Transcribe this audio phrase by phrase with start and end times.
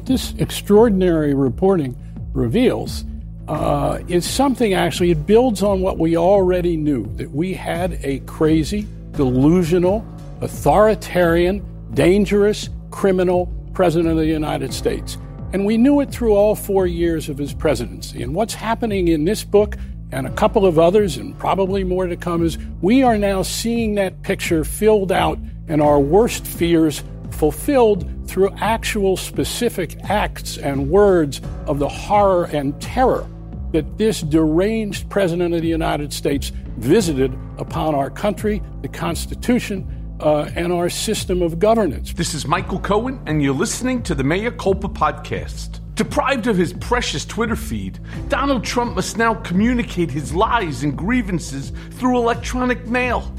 [0.00, 1.94] What this extraordinary reporting
[2.32, 3.04] reveals
[3.48, 8.20] uh, is something actually, it builds on what we already knew that we had a
[8.20, 10.02] crazy, delusional,
[10.40, 15.18] authoritarian, dangerous, criminal president of the United States.
[15.52, 18.22] And we knew it through all four years of his presidency.
[18.22, 19.76] And what's happening in this book
[20.12, 23.96] and a couple of others, and probably more to come, is we are now seeing
[23.96, 25.38] that picture filled out
[25.68, 32.80] and our worst fears fulfilled through actual specific acts and words of the horror and
[32.80, 33.26] terror
[33.72, 39.84] that this deranged president of the United States visited upon our country, the Constitution,
[40.20, 42.12] uh, and our system of governance.
[42.12, 45.80] This is Michael Cohen, and you're listening to the Mea Culpa podcast.
[45.96, 51.72] Deprived of his precious Twitter feed, Donald Trump must now communicate his lies and grievances
[51.92, 53.34] through electronic mail.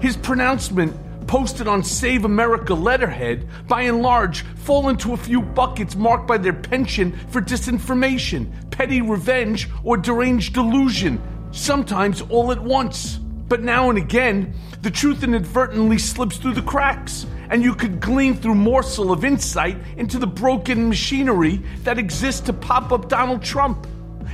[0.00, 5.96] His pronouncement posted on Save America letterhead, by and large, fall into a few buckets
[5.96, 11.20] marked by their penchant for disinformation, petty revenge, or deranged delusion,
[11.52, 13.16] sometimes all at once.
[13.48, 18.34] But now and again, the truth inadvertently slips through the cracks, and you could glean
[18.36, 23.86] through morsel of insight into the broken machinery that exists to pop up Donald Trump.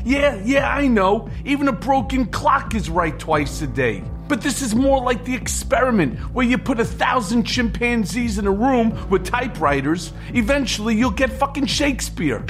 [0.04, 1.28] Yeah, yeah, I know.
[1.44, 4.04] Even a broken clock is right twice a day.
[4.28, 8.50] But this is more like the experiment where you put a thousand chimpanzees in a
[8.50, 10.12] room with typewriters.
[10.34, 12.44] Eventually, you'll get fucking Shakespeare.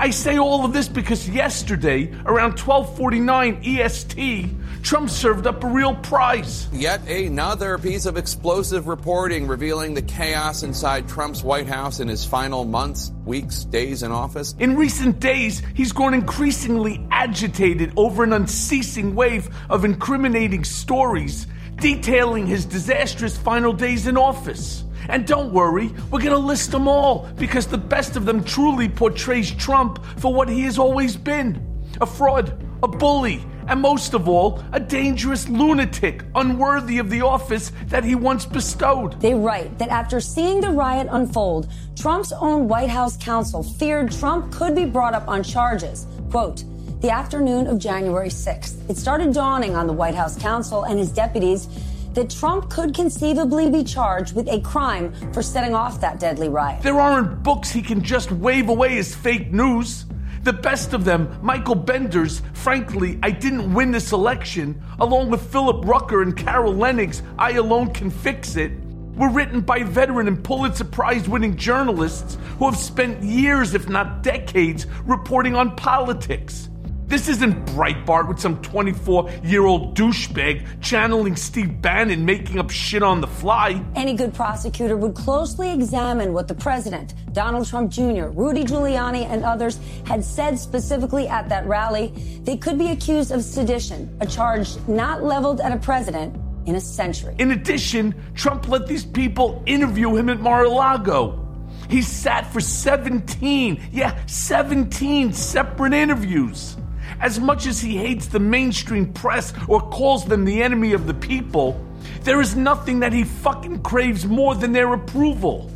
[0.00, 4.50] I say all of this because yesterday, around 12:49 EST,
[4.88, 6.66] Trump served up a real prize.
[6.72, 12.24] Yet another piece of explosive reporting revealing the chaos inside Trump's White House in his
[12.24, 14.54] final months, weeks, days in office.
[14.58, 22.46] In recent days, he's grown increasingly agitated over an unceasing wave of incriminating stories detailing
[22.46, 24.84] his disastrous final days in office.
[25.10, 28.88] And don't worry, we're going to list them all because the best of them truly
[28.88, 31.62] portrays Trump for what he has always been
[32.00, 37.70] a fraud, a bully, and most of all, a dangerous lunatic unworthy of the office
[37.86, 39.20] that he once bestowed.
[39.20, 44.52] They write that after seeing the riot unfold, Trump's own White House counsel feared Trump
[44.52, 46.06] could be brought up on charges.
[46.30, 46.64] Quote,
[47.00, 51.12] the afternoon of January 6th, it started dawning on the White House counsel and his
[51.12, 51.68] deputies
[52.14, 56.82] that Trump could conceivably be charged with a crime for setting off that deadly riot.
[56.82, 60.06] There aren't books he can just wave away as fake news.
[60.42, 65.84] The best of them, Michael Bender's Frankly, I Didn't Win This Election, along with Philip
[65.84, 68.72] Rucker and Carol Leonnig, I Alone Can Fix It,
[69.16, 74.22] were written by veteran and Pulitzer Prize winning journalists who have spent years, if not
[74.22, 76.68] decades, reporting on politics.
[77.08, 83.02] This isn't Breitbart with some 24 year old douchebag channeling Steve Bannon making up shit
[83.02, 83.82] on the fly.
[83.94, 89.42] Any good prosecutor would closely examine what the president, Donald Trump Jr., Rudy Giuliani, and
[89.42, 92.12] others had said specifically at that rally.
[92.42, 96.36] They could be accused of sedition, a charge not leveled at a president
[96.66, 97.34] in a century.
[97.38, 101.42] In addition, Trump let these people interview him at Mar a Lago.
[101.88, 106.76] He sat for 17, yeah, 17 separate interviews.
[107.20, 111.14] As much as he hates the mainstream press or calls them the enemy of the
[111.14, 111.84] people,
[112.22, 115.70] there is nothing that he fucking craves more than their approval.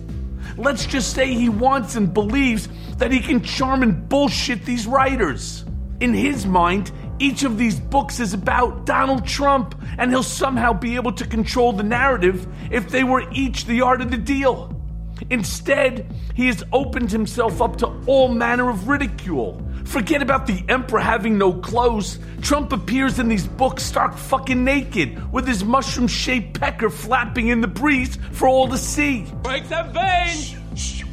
[0.57, 5.65] Let's just say he wants and believes that he can charm and bullshit these writers.
[6.01, 10.97] In his mind, each of these books is about Donald Trump, and he'll somehow be
[10.97, 14.81] able to control the narrative if they were each the art of the deal.
[15.31, 19.63] Instead, he has opened himself up to all manner of ridicule.
[19.85, 22.19] Forget about the emperor having no clothes.
[22.41, 27.61] Trump appears in these books stark fucking naked, with his mushroom shaped pecker flapping in
[27.61, 29.27] the breeze for all to see.
[29.43, 30.57] Break them veins!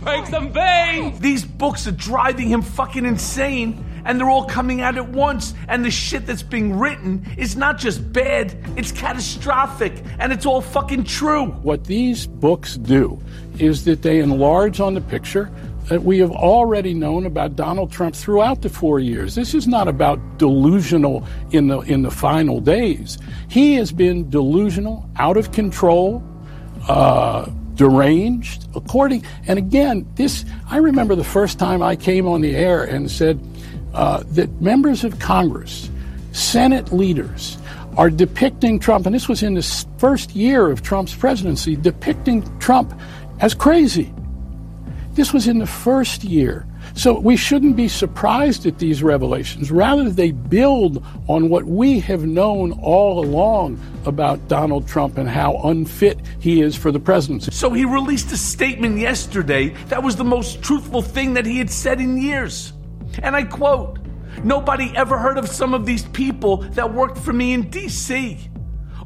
[0.02, 1.20] Break them veins!
[1.20, 5.54] These books are driving him fucking insane, and they're all coming out at once.
[5.68, 10.62] And the shit that's being written is not just bad, it's catastrophic, and it's all
[10.62, 11.48] fucking true.
[11.48, 13.20] What these books do
[13.60, 18.16] is that they enlarge on the picture that we have already known about Donald Trump
[18.16, 19.36] throughout the four years.
[19.36, 23.18] This is not about delusional in the in the final days.
[23.50, 26.24] He has been delusional, out of control,
[26.88, 28.68] uh, deranged.
[28.76, 33.10] According and again, this I remember the first time I came on the air and
[33.10, 33.40] said
[33.94, 35.90] uh, that members of Congress,
[36.32, 37.58] Senate leaders,
[37.98, 42.94] are depicting Trump, and this was in the first year of Trump's presidency, depicting Trump
[43.40, 44.14] as crazy
[45.20, 46.66] this was in the first year.
[46.96, 49.70] So we shouldn't be surprised at these revelations.
[49.70, 55.58] Rather, they build on what we have known all along about Donald Trump and how
[55.58, 57.52] unfit he is for the presidency.
[57.52, 61.70] So he released a statement yesterday that was the most truthful thing that he had
[61.70, 62.72] said in years.
[63.22, 64.00] And I quote,
[64.46, 68.40] Nobody ever heard of some of these people that worked for me in DC.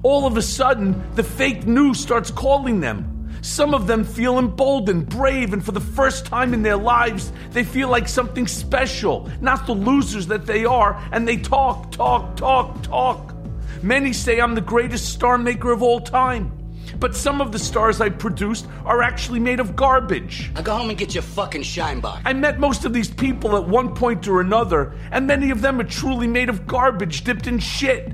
[0.04, 3.13] All of a sudden, the fake news starts calling them.
[3.44, 7.66] Some of them feel emboldened, brave, and for the first time in their lives, they
[7.66, 12.82] feel like something special, not the losers that they are, and they talk, talk, talk,
[12.84, 13.36] talk.
[13.82, 16.58] Many say I'm the greatest star maker of all time.
[17.02, 20.50] But some of the stars I produced are actually made of garbage.
[20.56, 22.22] Now go home and get your fucking shine box.
[22.24, 25.82] I met most of these people at one point or another, and many of them
[25.82, 28.14] are truly made of garbage dipped in shit.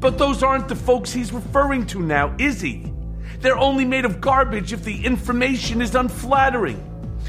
[0.00, 2.91] But those aren't the folks he's referring to now, is he?
[3.42, 6.80] They're only made of garbage if the information is unflattering.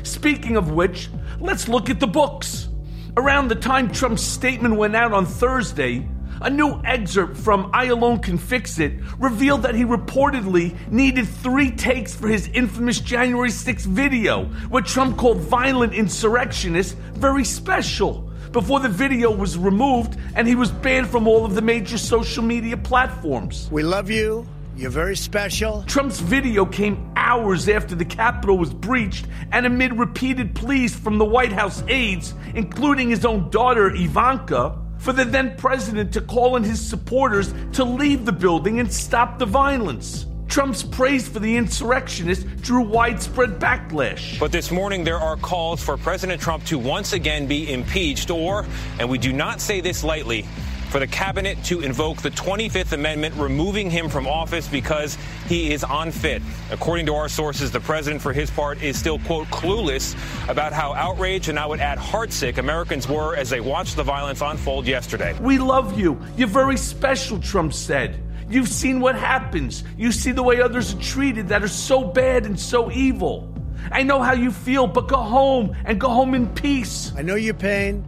[0.03, 2.69] Speaking of which, let's look at the books.
[3.17, 6.07] Around the time Trump's statement went out on Thursday,
[6.39, 11.71] a new excerpt from I Alone Can Fix It revealed that he reportedly needed three
[11.71, 18.79] takes for his infamous January 6th video, what Trump called violent insurrectionists, very special, before
[18.79, 22.77] the video was removed and he was banned from all of the major social media
[22.77, 23.67] platforms.
[23.71, 24.45] We love you.
[24.75, 25.83] You're very special.
[25.83, 31.25] Trump's video came hours after the Capitol was breached and amid repeated pleas from the
[31.25, 36.63] White House aides, including his own daughter Ivanka, for the then president to call on
[36.63, 40.25] his supporters to leave the building and stop the violence.
[40.47, 44.39] Trump's praise for the insurrectionists drew widespread backlash.
[44.39, 48.65] But this morning, there are calls for President Trump to once again be impeached, or,
[48.99, 50.45] and we do not say this lightly,
[50.93, 55.17] for the cabinet to invoke the 25th Amendment, removing him from office because
[55.47, 56.43] he is unfit.
[56.69, 60.13] According to our sources, the president, for his part, is still, quote, clueless
[60.47, 64.41] about how outraged and I would add heartsick Americans were as they watched the violence
[64.41, 65.35] unfold yesterday.
[65.41, 66.21] We love you.
[66.37, 68.21] You're very special, Trump said.
[68.47, 69.83] You've seen what happens.
[69.97, 73.51] You see the way others are treated that are so bad and so evil.
[73.91, 77.11] I know how you feel, but go home and go home in peace.
[77.17, 78.05] I know your pain.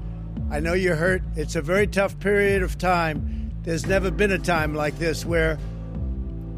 [0.51, 1.23] I know you're hurt.
[1.35, 3.51] It's a very tough period of time.
[3.63, 5.57] There's never been a time like this where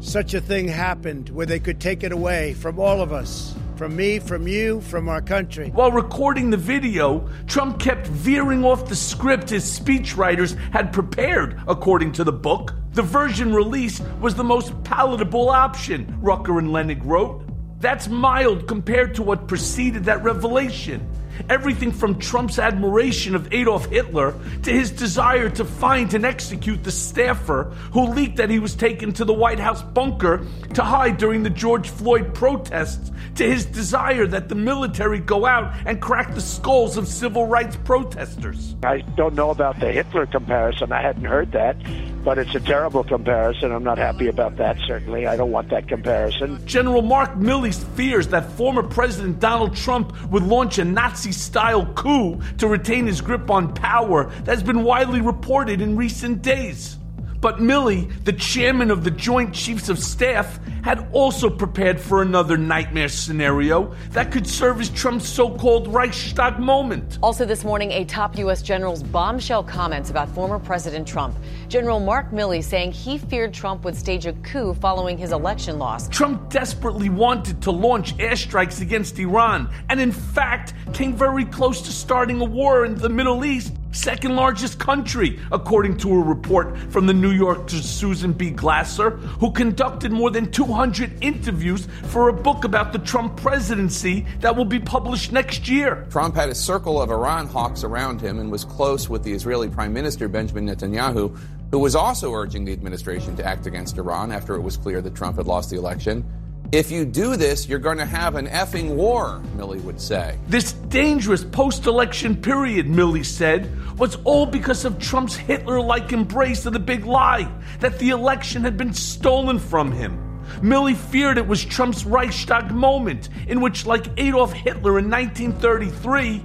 [0.00, 3.54] such a thing happened, where they could take it away from all of us.
[3.76, 5.70] From me, from you, from our country.
[5.70, 12.12] While recording the video, Trump kept veering off the script his speechwriters had prepared, according
[12.12, 12.74] to the book.
[12.92, 17.44] The version released was the most palatable option, Rucker and Leonnig wrote.
[17.80, 21.08] That's mild compared to what preceded that revelation.
[21.48, 26.92] Everything from Trump's admiration of Adolf Hitler to his desire to find and execute the
[26.92, 31.42] staffer who leaked that he was taken to the White House bunker to hide during
[31.42, 36.40] the George Floyd protests to his desire that the military go out and crack the
[36.40, 38.74] skulls of civil rights protesters.
[38.82, 40.92] I don't know about the Hitler comparison.
[40.92, 41.76] I hadn't heard that,
[42.24, 43.72] but it's a terrible comparison.
[43.72, 45.26] I'm not happy about that, certainly.
[45.26, 46.64] I don't want that comparison.
[46.66, 52.40] General Mark Milley's fears that former President Donald Trump would launch a Nazi style coup
[52.58, 56.98] to retain his grip on power that has been widely reported in recent days.
[57.40, 62.56] But Milley, the chairman of the Joint Chiefs of Staff, had also prepared for another
[62.56, 67.18] nightmare scenario that could serve as Trump's so called Reichstag moment.
[67.22, 68.60] Also, this morning, a top U.S.
[68.62, 71.36] general's bombshell comments about former President Trump.
[71.68, 76.08] General Mark Milley saying he feared Trump would stage a coup following his election loss.
[76.08, 81.92] Trump desperately wanted to launch airstrikes against Iran, and in fact, came very close to
[81.92, 87.06] starting a war in the Middle East second largest country, according to a report from
[87.06, 88.50] the New Yorker's Susan B.
[88.50, 94.54] Glasser, who conducted more than 200 interviews for a book about the Trump presidency that
[94.56, 96.06] will be published next year.
[96.10, 99.68] Trump had a circle of Iran hawks around him and was close with the Israeli
[99.68, 101.38] Prime Minister Benjamin Netanyahu,
[101.70, 105.14] who was also urging the administration to act against Iran after it was clear that
[105.14, 106.24] Trump had lost the election.
[106.70, 110.38] If you do this, you're going to have an effing war, Milley would say.
[110.48, 116.66] This dangerous post election period, Milley said, was all because of Trump's Hitler like embrace
[116.66, 120.18] of the big lie that the election had been stolen from him.
[120.60, 126.44] Milley feared it was Trump's Reichstag moment, in which, like Adolf Hitler in 1933,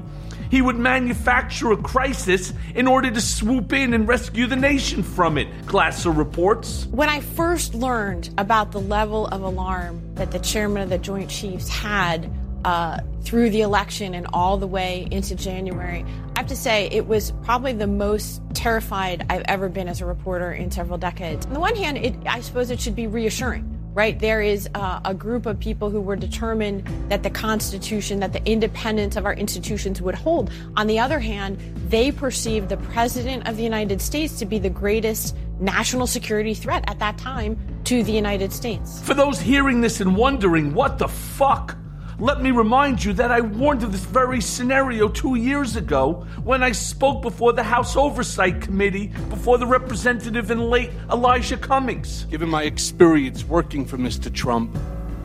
[0.50, 5.38] he would manufacture a crisis in order to swoop in and rescue the nation from
[5.38, 6.88] it, Glasser reports.
[6.92, 11.30] When I first learned about the level of alarm that the chairman of the Joint
[11.30, 12.32] Chiefs had
[12.66, 17.08] uh, through the election and all the way into January, I have to say it
[17.08, 21.46] was probably the most terrified I've ever been as a reporter in several decades.
[21.46, 24.18] On the one hand, it, I suppose it should be reassuring right?
[24.20, 28.44] There is uh, a group of people who were determined that the Constitution, that the
[28.46, 30.52] independence of our institutions would hold.
[30.76, 31.60] On the other hand,
[31.90, 36.84] they perceived the President of the United States to be the greatest national security threat
[36.88, 39.02] at that time to the United States.
[39.02, 41.78] For those hearing this and wondering, what the fuck?
[42.20, 46.62] Let me remind you that I warned of this very scenario two years ago when
[46.62, 52.26] I spoke before the House Oversight Committee before the representative and late Elijah Cummings.
[52.26, 54.32] Given my experience working for Mr.
[54.32, 54.78] Trump,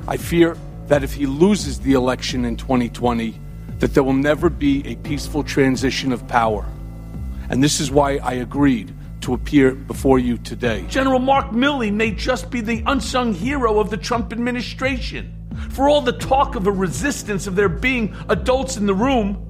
[0.06, 3.38] I fear that if he loses the election in 2020,
[3.80, 6.64] that there will never be a peaceful transition of power.
[7.50, 10.86] And this is why I agreed to appear before you today.
[10.88, 15.34] General Mark Milley may just be the unsung hero of the Trump administration.
[15.70, 19.44] For all the talk of a resistance of there being adults in the room,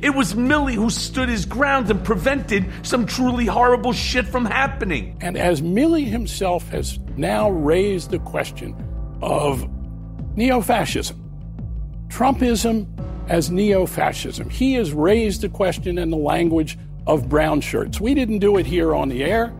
[0.00, 5.16] it was Milley who stood his ground and prevented some truly horrible shit from happening.
[5.20, 8.74] And as Milley himself has now raised the question
[9.20, 9.68] of
[10.36, 11.20] neo fascism,
[12.08, 12.86] Trumpism
[13.28, 18.00] as neo fascism, he has raised the question in the language of brown shirts.
[18.00, 19.52] We didn't do it here on the air.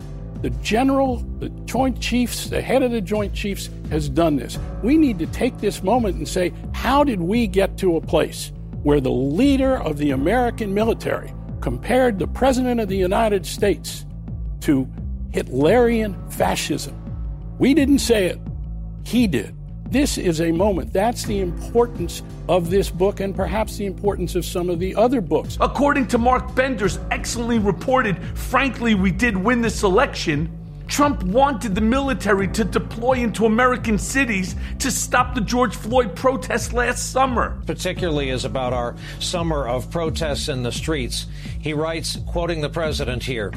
[0.45, 4.59] The general, the Joint Chiefs, the head of the Joint Chiefs has done this.
[4.83, 8.53] We need to take this moment and say, how did we get to a place
[8.83, 11.33] where the leader of the American military
[11.63, 14.05] compared the President of the United States
[14.61, 14.87] to
[15.31, 16.95] Hitlerian fascism?
[17.59, 18.39] We didn't say it,
[19.03, 19.57] he did.
[19.95, 20.93] This is a moment.
[20.93, 25.21] That's the importance of this book and perhaps the importance of some of the other
[25.21, 25.57] books.
[25.61, 30.51] According to Mark Bender's excellently reported, frankly, we did win this election.
[30.89, 36.73] Trump wanted the military to deploy into American cities to stop the George Floyd protests
[36.73, 37.63] last summer.
[37.65, 41.27] Particularly is about our summer of protests in the streets.
[41.65, 43.51] He writes, quoting the president here,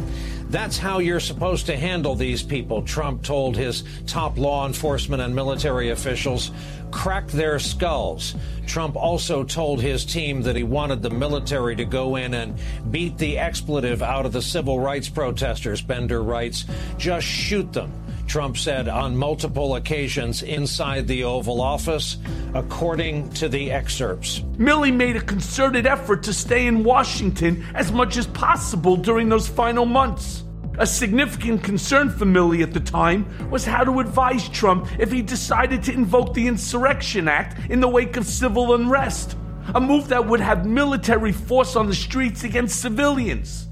[0.50, 5.36] that's how you're supposed to handle these people, Trump told his top law enforcement and
[5.36, 6.52] military officials.
[6.90, 8.34] Crack their skulls.
[8.66, 12.58] Trump also told his team that he wanted the military to go in and
[12.92, 16.64] beat the expletive out of the civil rights protesters, Bender writes.
[16.98, 17.92] Just shoot them.
[18.28, 22.18] Trump said on multiple occasions inside the Oval Office,
[22.54, 24.40] according to the excerpts.
[24.58, 29.48] Milley made a concerted effort to stay in Washington as much as possible during those
[29.48, 30.44] final months.
[30.80, 35.24] A significant concern for Milley at the time was how to advise Trump if he
[35.24, 39.36] decided to invoke the Insurrection Act in the wake of civil unrest,
[39.74, 43.67] a move that would have military force on the streets against civilians.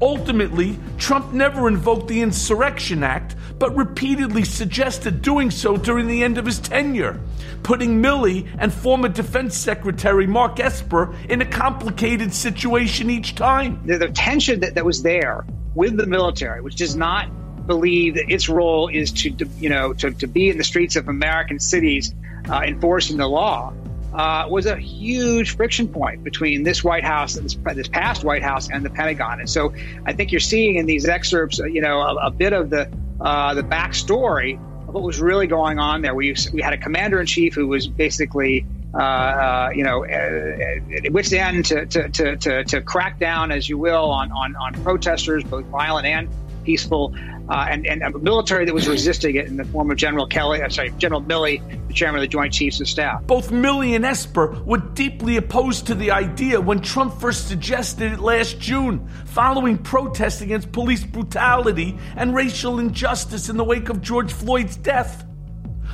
[0.00, 6.38] Ultimately, Trump never invoked the Insurrection Act, but repeatedly suggested doing so during the end
[6.38, 7.20] of his tenure,
[7.64, 13.82] putting Milley and former Defense Secretary Mark Esper in a complicated situation each time.
[13.86, 18.30] The, the tension that, that was there with the military, which does not believe that
[18.30, 22.14] its role is to, you know, to, to be in the streets of American cities
[22.48, 23.72] uh, enforcing the law,
[24.12, 28.70] uh, was a huge friction point between this White House, this, this past White House,
[28.70, 29.40] and the Pentagon.
[29.40, 29.74] And so
[30.06, 33.54] I think you're seeing in these excerpts, you know, a, a bit of the uh,
[33.54, 34.54] the backstory
[34.88, 36.14] of what was really going on there.
[36.14, 38.66] We we had a commander in chief who was basically.
[38.94, 43.76] Uh, uh, you know, at which end to, to, to, to, crack down, as you
[43.76, 46.26] will, on, on, on protesters, both violent and
[46.64, 47.14] peaceful,
[47.48, 50.62] uh, and, and a military that was resisting it in the form of General Kelly,
[50.62, 53.26] uh, sorry, General Milley, the chairman of the Joint Chiefs of Staff.
[53.26, 58.20] Both Milley and Esper were deeply opposed to the idea when Trump first suggested it
[58.20, 64.32] last June, following protests against police brutality and racial injustice in the wake of George
[64.32, 65.24] Floyd's death.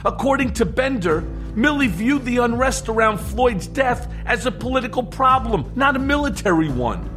[0.05, 1.23] According to Bender,
[1.55, 7.09] Milley viewed the unrest around Floyd's death as a political problem, not a military one.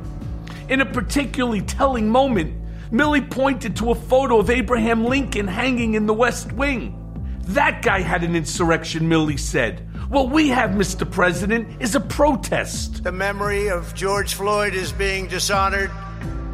[0.70, 6.06] In a particularly telling moment, Milley pointed to a photo of Abraham Lincoln hanging in
[6.06, 7.03] the West Wing.
[7.48, 9.86] That guy had an insurrection, Milley said.
[10.10, 11.10] What we have, Mr.
[11.10, 13.03] President, is a protest.
[13.03, 15.91] The memory of George Floyd is being dishonored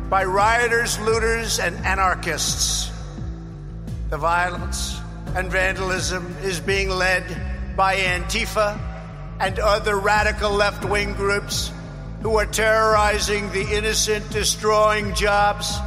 [0.10, 2.92] by rioters, looters, and anarchists.
[4.10, 5.00] The violence
[5.36, 8.80] and vandalism is being led by Antifa
[9.40, 11.72] and other radical left wing groups
[12.24, 15.78] who are terrorizing the innocent, destroying jobs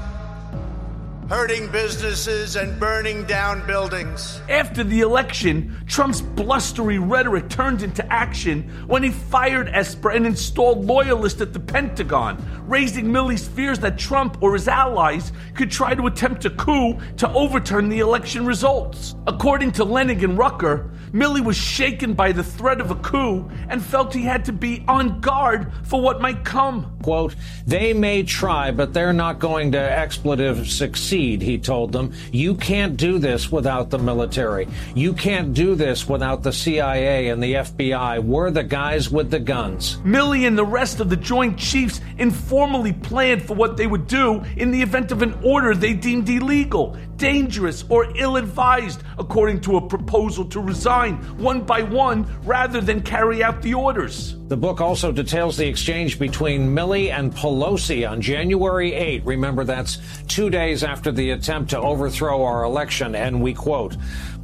[1.28, 4.40] hurting businesses and burning down buildings.
[4.48, 10.84] After the election, Trump's blustery rhetoric turned into action when he fired Esper and installed
[10.84, 12.36] loyalists at the Pentagon,
[12.68, 17.28] raising Milley's fears that Trump or his allies could try to attempt a coup to
[17.32, 19.16] overturn the election results.
[19.26, 23.82] According to Leonnig and Rucker, Milley was shaken by the threat of a coup and
[23.82, 26.96] felt he had to be on guard for what might come.
[27.02, 27.34] Quote,
[27.66, 32.12] they may try, but they're not going to expletive succeed succeed, he told them.
[32.30, 34.68] You can't do this without the military.
[34.94, 38.22] You can't do this without the CIA and the FBI.
[38.22, 39.96] We're the guys with the guns.
[40.04, 44.42] Milley and the rest of the Joint Chiefs informally planned for what they would do
[44.56, 49.76] in the event of an order they deemed illegal, dangerous, or ill advised, according to
[49.76, 54.36] a proposal to resign one by one rather than carry out the orders.
[54.48, 59.24] The book also details the exchange between Milley and Pelosi on January 8.
[59.24, 63.16] Remember, that's two days after the attempt to overthrow our election.
[63.16, 63.96] And we quote,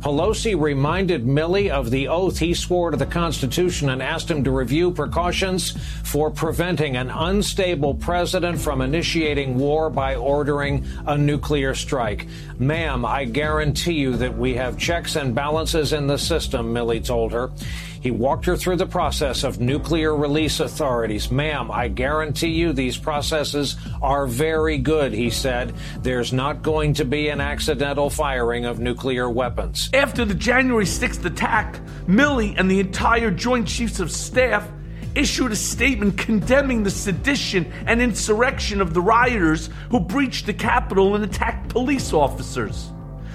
[0.02, 4.50] Pelosi reminded Milley of the oath he swore to the Constitution and asked him to
[4.50, 12.26] review precautions for preventing an unstable president from initiating war by ordering a nuclear strike.
[12.58, 17.30] Ma'am, I guarantee you that we have checks and balances in the system, Milley told
[17.30, 17.52] her.
[18.02, 21.30] He walked her through the process of nuclear release authorities.
[21.30, 25.72] Ma'am, I guarantee you these processes are very good, he said.
[26.00, 29.88] There's not going to be an accidental firing of nuclear weapons.
[29.94, 34.68] After the January 6th attack, Milley and the entire Joint Chiefs of Staff
[35.14, 41.14] issued a statement condemning the sedition and insurrection of the rioters who breached the Capitol
[41.14, 42.91] and attacked police officers.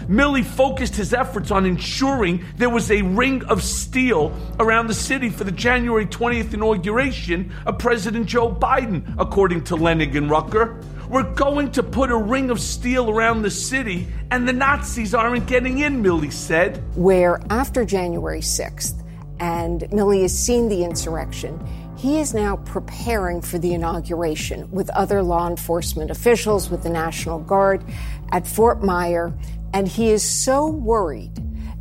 [0.09, 5.29] Milley focused his efforts on ensuring there was a ring of steel around the city
[5.29, 10.79] for the January 20th inauguration of President Joe Biden, according to Leonnig and Rucker.
[11.09, 15.45] We're going to put a ring of steel around the city, and the Nazis aren't
[15.45, 16.81] getting in, Milley said.
[16.95, 19.03] Where after January 6th,
[19.39, 21.59] and Milley has seen the insurrection,
[21.97, 27.39] he is now preparing for the inauguration with other law enforcement officials, with the National
[27.39, 27.83] Guard
[28.31, 29.33] at Fort Myer.
[29.73, 31.31] And he is so worried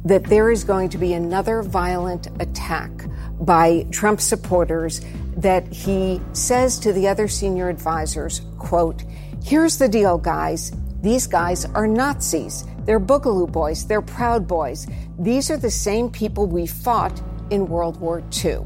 [0.05, 2.90] that there is going to be another violent attack
[3.40, 5.00] by Trump supporters
[5.37, 9.02] that he says to the other senior advisors, quote,
[9.43, 10.73] here's the deal, guys.
[11.02, 12.64] These guys are Nazis.
[12.85, 13.87] They're Boogaloo boys.
[13.87, 14.87] They're Proud Boys.
[15.19, 18.65] These are the same people we fought in World War II.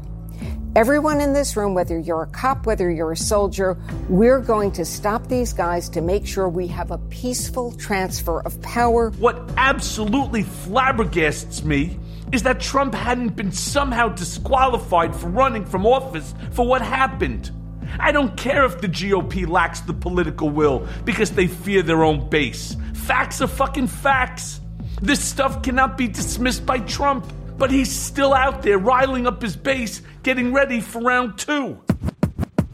[0.73, 4.85] Everyone in this room, whether you're a cop, whether you're a soldier, we're going to
[4.85, 9.11] stop these guys to make sure we have a peaceful transfer of power.
[9.19, 11.99] What absolutely flabbergasts me
[12.31, 17.51] is that Trump hadn't been somehow disqualified for running from office for what happened.
[17.99, 22.29] I don't care if the GOP lacks the political will because they fear their own
[22.29, 22.77] base.
[22.93, 24.61] Facts are fucking facts.
[25.01, 27.25] This stuff cannot be dismissed by Trump
[27.57, 31.79] but he's still out there riling up his base, getting ready for round two.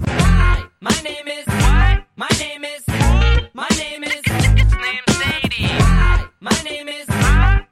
[0.07, 1.45] Hi, my name is.
[1.45, 2.03] What?
[2.15, 2.83] My name is.
[3.53, 4.21] My name is.
[4.25, 5.63] It's named Sadie.
[5.63, 7.07] Hi, my name is.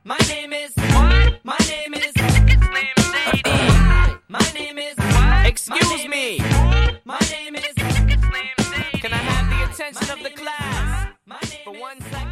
[0.04, 0.74] My name is.
[0.76, 1.40] What?
[1.44, 2.12] My name is.
[2.16, 3.42] It's named Sadie.
[3.46, 4.96] Hi, my name is.
[4.98, 5.46] What?
[5.46, 6.40] Excuse me.
[7.06, 7.64] My name is.
[7.78, 9.00] It's named Sadie.
[9.00, 11.08] Can I have the attention of the class
[11.64, 12.32] for one second?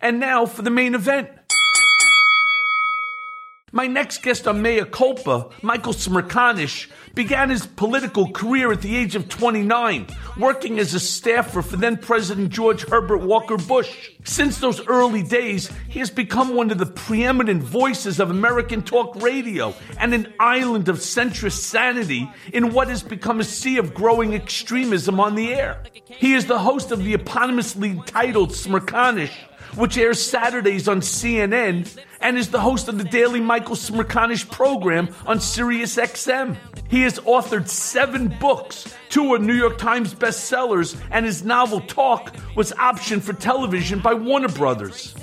[0.00, 1.28] And now for the main event.
[3.70, 9.14] My next guest on Mea Culpa, Michael Smerconish, began his political career at the age
[9.14, 10.06] of 29,
[10.38, 14.10] working as a staffer for then President George Herbert Walker Bush.
[14.24, 19.20] Since those early days, he has become one of the preeminent voices of American talk
[19.20, 24.32] radio and an island of centrist sanity in what has become a sea of growing
[24.32, 25.82] extremism on the air.
[26.06, 29.32] He is the host of the eponymously titled Smerconish
[29.74, 35.08] which airs Saturdays on CNN, and is the host of the daily Michael Smerconish program
[35.26, 36.56] on Sirius XM.
[36.88, 42.34] He has authored seven books, two are New York Times bestsellers, and his novel Talk
[42.56, 45.14] was optioned for television by Warner Brothers.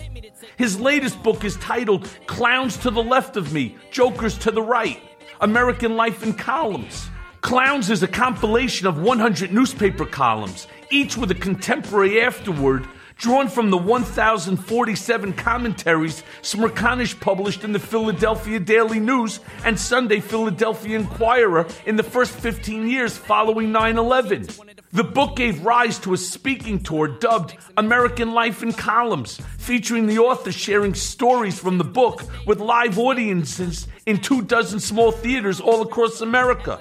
[0.58, 5.02] His latest book is titled Clowns to the Left of Me, Jokers to the Right
[5.42, 7.10] American Life in Columns.
[7.42, 13.70] Clowns is a compilation of 100 newspaper columns, each with a contemporary afterword drawn from
[13.70, 21.96] the 1,047 commentaries Smerconish published in the Philadelphia Daily News and Sunday Philadelphia Inquirer in
[21.96, 24.48] the first 15 years following 9 11.
[24.92, 30.20] The book gave rise to a speaking tour dubbed American Life in Columns, featuring the
[30.20, 35.82] author sharing stories from the book with live audiences in two dozen small theaters all
[35.82, 36.80] across America.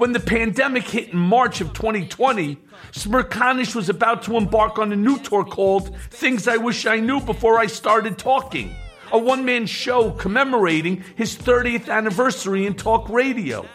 [0.00, 2.56] When the pandemic hit in March of 2020,
[2.92, 7.20] Smerconish was about to embark on a new tour called Things I Wish I Knew
[7.20, 8.74] Before I Started Talking,
[9.12, 13.66] a one man show commemorating his 30th anniversary in talk radio.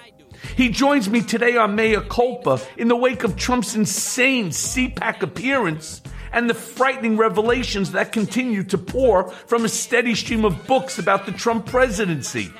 [0.58, 6.02] He joins me today on Mea Culpa in the wake of Trump's insane CPAC appearance
[6.32, 11.28] and the frightening revelations that continue to pour from a steady stream of books about
[11.28, 12.52] the Trump presidency.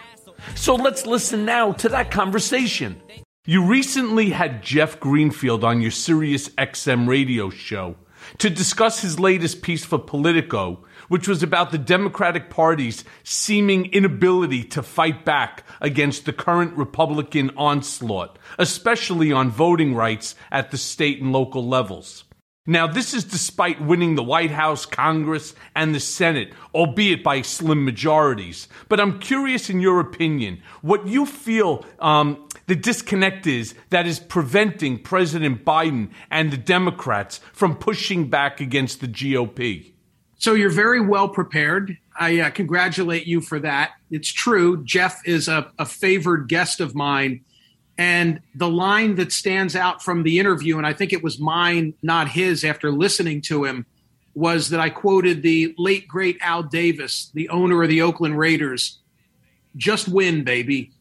[0.54, 3.02] So let's listen now to that conversation.
[3.48, 7.96] You recently had Jeff Greenfield on your Sirius XM radio show.
[8.40, 14.64] to discuss his latest piece for Politico, which was about the Democratic Party's seeming inability
[14.64, 21.22] to fight back against the current Republican onslaught, especially on voting rights at the state
[21.22, 22.24] and local levels.
[22.66, 27.86] Now, this is despite winning the White House, Congress, and the Senate, albeit by slim
[27.86, 28.68] majorities.
[28.90, 34.20] But I'm curious, in your opinion, what you feel um, the disconnect is that is
[34.20, 39.92] preventing President Biden and the Democrats from pushing back against the GOP.
[40.38, 41.98] So you're very well prepared.
[42.20, 43.92] I uh, congratulate you for that.
[44.12, 44.84] It's true.
[44.84, 47.42] Jeff is a, a favored guest of mine
[47.98, 51.94] and the line that stands out from the interview, and I think it was mine,
[52.04, 53.86] not his, after listening to him,
[54.34, 59.00] was that I quoted the late, great Al Davis, the owner of the Oakland Raiders
[59.78, 60.92] just win, baby.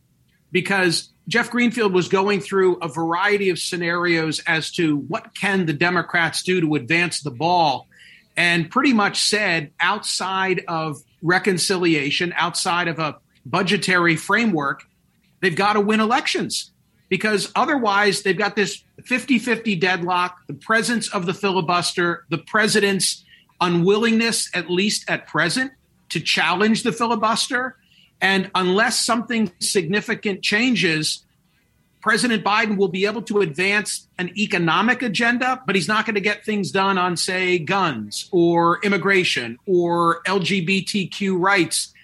[0.53, 5.73] Because Jeff Greenfield was going through a variety of scenarios as to what can the
[5.73, 7.89] Democrats do to advance the ball
[8.37, 14.85] and pretty much said outside of reconciliation, outside of a budgetary framework,
[15.41, 16.73] they've got to win elections
[17.09, 23.25] because otherwise they've got this 50 50 deadlock, the presence of the filibuster, the president's
[23.61, 25.73] unwillingness, at least at present,
[26.09, 27.77] to challenge the filibuster.
[28.25, 31.23] And unless something significant changes,
[32.01, 36.21] President Biden will be able to advance an economic agenda, but he's not going to
[36.21, 41.95] get things done on, say, guns or immigration or LGBTQ rights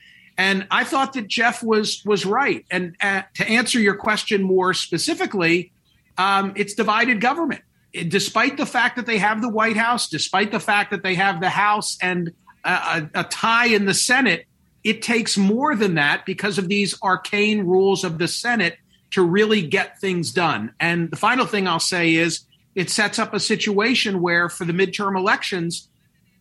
[0.40, 2.64] and I thought that Jeff was was right.
[2.70, 5.70] And uh, to answer your question more specifically,
[6.16, 7.60] um, it's divided government.
[7.92, 11.14] It, despite the fact that they have the White House, despite the fact that they
[11.16, 12.32] have the House and
[12.64, 14.46] a, a tie in the Senate,
[14.82, 18.78] it takes more than that because of these arcane rules of the Senate
[19.10, 20.72] to really get things done.
[20.80, 24.72] And the final thing I'll say is it sets up a situation where for the
[24.72, 25.88] midterm elections,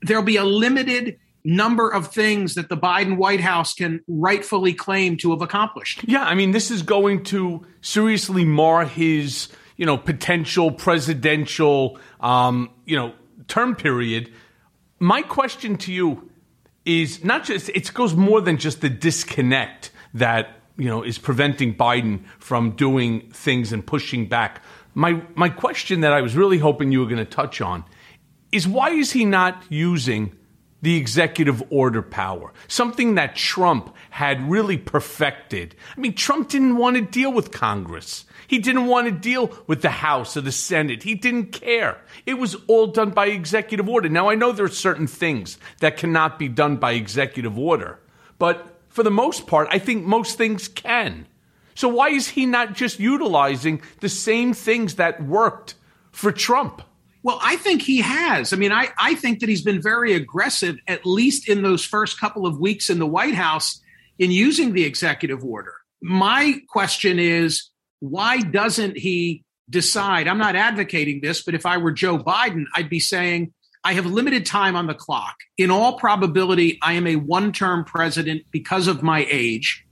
[0.02, 5.18] there'll be a limited number of things that the Biden White House can rightfully claim
[5.18, 6.04] to have accomplished.
[6.08, 12.70] Yeah, I mean, this is going to seriously mar his, you know, potential presidential, um,
[12.86, 13.14] you know,
[13.48, 14.32] term period.
[15.00, 16.29] My question to you
[16.86, 21.76] is not just it goes more than just the disconnect that you know is preventing
[21.76, 24.62] Biden from doing things and pushing back.
[24.94, 27.84] My my question that I was really hoping you were going to touch on
[28.52, 30.36] is why is he not using
[30.82, 35.76] the executive order power, something that Trump had really perfected.
[35.96, 38.26] I mean, Trump didn't want to deal with Congress.
[38.50, 41.04] He didn't want to deal with the House or the Senate.
[41.04, 42.02] He didn't care.
[42.26, 44.10] It was all done by executive order.
[44.10, 48.00] Now, I know there are certain things that cannot be done by executive order,
[48.40, 51.28] but for the most part, I think most things can.
[51.76, 55.76] So, why is he not just utilizing the same things that worked
[56.12, 56.82] for Trump?
[57.22, 58.52] Well, I think he has.
[58.52, 62.20] I mean, I, I think that he's been very aggressive, at least in those first
[62.20, 63.80] couple of weeks in the White House,
[64.18, 65.76] in using the executive order.
[66.02, 70.28] My question is why doesn't he decide?
[70.28, 74.06] I'm not advocating this, but if I were Joe Biden, I'd be saying, I have
[74.06, 75.36] limited time on the clock.
[75.58, 79.86] In all probability, I am a one term president because of my age.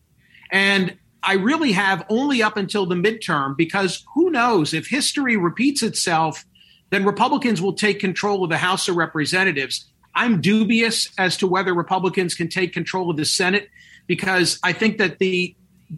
[0.52, 5.84] And I really have only up until the midterm because who knows if history repeats
[5.84, 6.46] itself
[6.90, 9.92] then Republicans will take control of the House of Representatives.
[10.16, 13.70] I'm dubious as to whether Republicans can take control of the Senate
[14.08, 15.56] because I think that the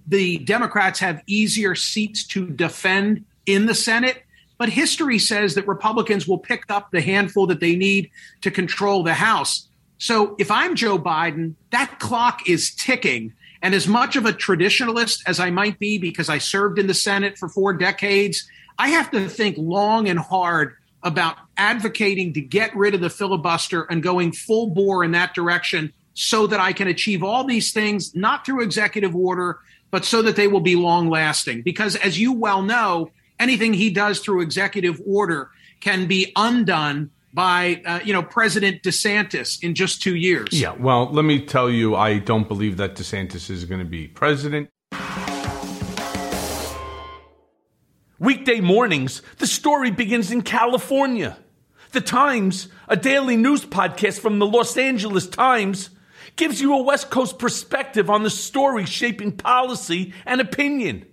[0.07, 4.23] the Democrats have easier seats to defend in the Senate.
[4.57, 9.03] But history says that Republicans will pick up the handful that they need to control
[9.03, 9.67] the House.
[9.97, 13.33] So if I'm Joe Biden, that clock is ticking.
[13.61, 16.93] And as much of a traditionalist as I might be, because I served in the
[16.93, 22.75] Senate for four decades, I have to think long and hard about advocating to get
[22.75, 26.87] rid of the filibuster and going full bore in that direction so that I can
[26.87, 29.59] achieve all these things, not through executive order,
[29.91, 31.61] but so that they will be long lasting.
[31.61, 35.49] Because as you well know, anything he does through executive order
[35.79, 40.49] can be undone by uh, you know President DeSantis in just two years.
[40.51, 44.07] Yeah, well, let me tell you, I don't believe that DeSantis is going to be
[44.07, 44.69] president.
[48.19, 51.37] Weekday mornings, the story begins in California.
[51.91, 55.89] The Times, a daily news podcast from the Los Angeles Times,
[56.39, 61.05] gives you a West Coast perspective on the story shaping policy and opinion.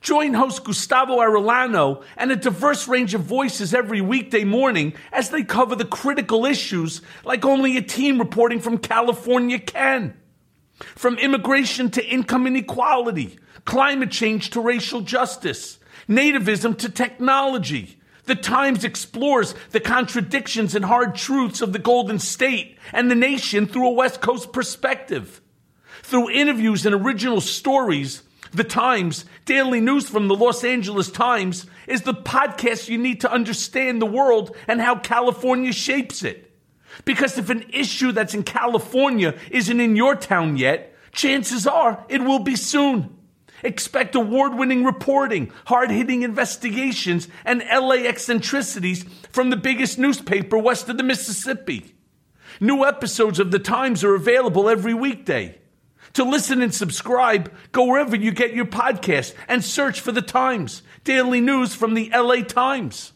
[0.00, 5.44] Join host Gustavo Arellano and a diverse range of voices every weekday morning as they
[5.44, 10.18] cover the critical issues like only a team reporting from California can.
[10.96, 18.84] From immigration to income inequality, climate change to racial justice, nativism to technology, The Times
[18.84, 23.92] explores the contradictions and hard truths of the Golden State and the nation through a
[23.92, 25.40] West Coast perspective.
[26.02, 32.02] Through interviews and original stories, The Times, daily news from the Los Angeles Times, is
[32.02, 36.48] the podcast you need to understand the world and how California shapes it.
[37.04, 42.22] Because if an issue that's in California isn't in your town yet, chances are it
[42.22, 43.16] will be soon.
[43.62, 50.88] Expect award winning reporting, hard hitting investigations, and LA eccentricities from the biggest newspaper west
[50.88, 51.94] of the Mississippi.
[52.60, 55.58] New episodes of The Times are available every weekday.
[56.14, 60.82] To listen and subscribe, go wherever you get your podcast and search for The Times,
[61.04, 63.12] daily news from the LA Times.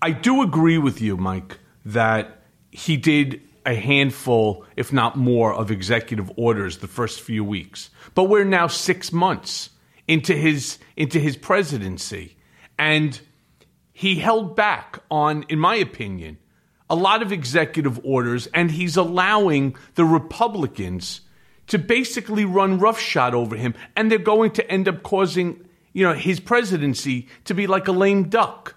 [0.00, 5.70] I do agree with you, Mike, that he did a handful, if not more, of
[5.70, 7.90] executive orders the first few weeks.
[8.14, 9.70] But we're now six months
[10.08, 12.36] into his into his presidency,
[12.78, 13.20] and
[13.92, 16.38] he held back on, in my opinion,
[16.88, 21.22] a lot of executive orders, and he's allowing the Republicans
[21.66, 26.14] to basically run roughshod over him, and they're going to end up causing, you know,
[26.14, 28.75] his presidency to be like a lame duck.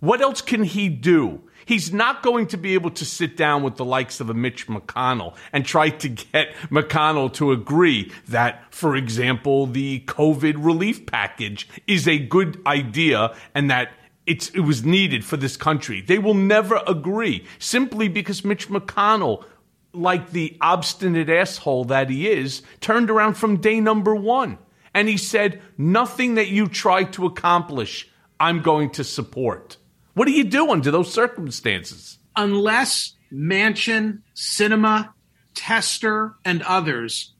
[0.00, 1.42] What else can he do?
[1.64, 4.68] He's not going to be able to sit down with the likes of a Mitch
[4.68, 11.68] McConnell and try to get McConnell to agree that, for example, the COVID relief package
[11.86, 13.90] is a good idea and that
[14.26, 16.02] it's, it was needed for this country.
[16.02, 19.44] They will never agree simply because Mitch McConnell,
[19.92, 24.58] like the obstinate asshole that he is, turned around from day number one.
[24.92, 29.78] And he said, Nothing that you try to accomplish, I'm going to support.
[30.16, 32.18] What are you do under those circumstances?
[32.36, 35.10] Unless Manchin, Sinema,
[35.54, 37.34] Tester, and others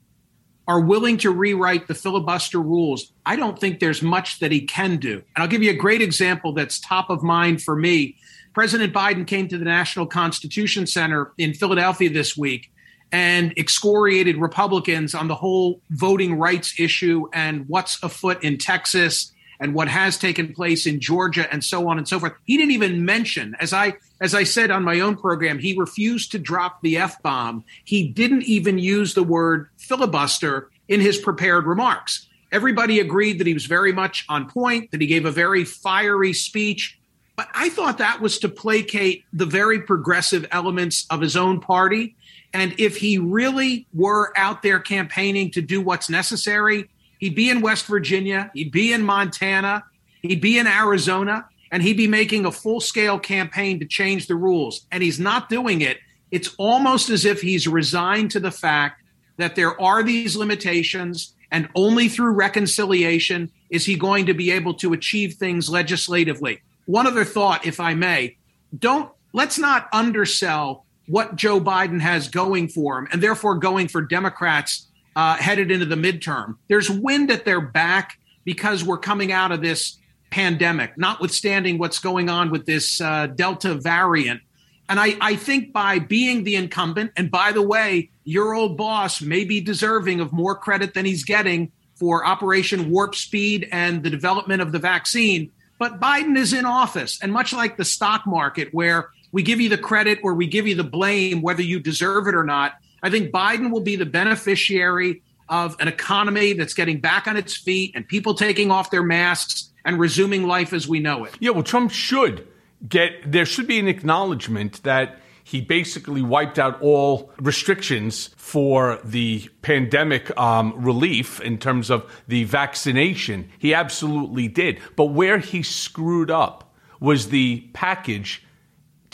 [0.69, 4.99] are willing to rewrite the filibuster rules, I don't think there's much that he can
[4.99, 5.15] do.
[5.15, 8.19] And I'll give you a great example that's top of mind for me.
[8.53, 12.71] President Biden came to the National Constitution Center in Philadelphia this week
[13.11, 19.75] and excoriated Republicans on the whole voting rights issue and what's afoot in Texas and
[19.75, 22.33] what has taken place in Georgia and so on and so forth.
[22.45, 26.33] He didn't even mention, as I as I said on my own program, he refused
[26.33, 27.65] to drop the F bomb.
[27.85, 32.27] He didn't even use the word filibuster in his prepared remarks.
[32.53, 36.33] Everybody agreed that he was very much on point, that he gave a very fiery
[36.33, 36.99] speech.
[37.35, 42.17] But I thought that was to placate the very progressive elements of his own party.
[42.55, 47.61] And if he really were out there campaigning to do what's necessary, He'd be in
[47.61, 49.85] West Virginia, he'd be in Montana,
[50.23, 54.35] he'd be in Arizona, and he'd be making a full scale campaign to change the
[54.35, 54.87] rules.
[54.93, 55.99] And he's not doing it.
[56.31, 59.03] It's almost as if he's resigned to the fact
[59.37, 64.75] that there are these limitations, and only through reconciliation is he going to be able
[64.75, 66.61] to achieve things legislatively.
[66.87, 68.37] One other thought, if I may,
[68.77, 74.03] don't let's not undersell what Joe Biden has going for him and therefore going for
[74.03, 74.86] Democrats
[75.17, 76.57] uh, headed into the midterm.
[76.69, 79.99] There's wind at their back because we're coming out of this
[80.31, 84.43] pandemic, notwithstanding what's going on with this uh, Delta variant.
[84.89, 89.21] And I, I think by being the incumbent, and by the way, your old boss
[89.21, 94.11] may be deserving of more credit than he's getting for Operation Warp Speed and the
[94.11, 95.51] development of the vaccine.
[95.79, 97.19] But Biden is in office.
[97.23, 100.67] And much like the stock market, where we give you the credit or we give
[100.67, 104.07] you the blame, whether you deserve it or not, I think Biden will be the
[104.07, 109.03] beneficiary of an economy that's getting back on its feet and people taking off their
[109.03, 111.35] masks and resuming life as we know it.
[111.39, 112.47] Yeah, well, Trump should
[112.89, 119.49] get, there should be an acknowledgement that he basically wiped out all restrictions for the
[119.63, 123.49] pandemic um, relief in terms of the vaccination.
[123.57, 124.81] He absolutely did.
[124.97, 128.43] But where he screwed up was the package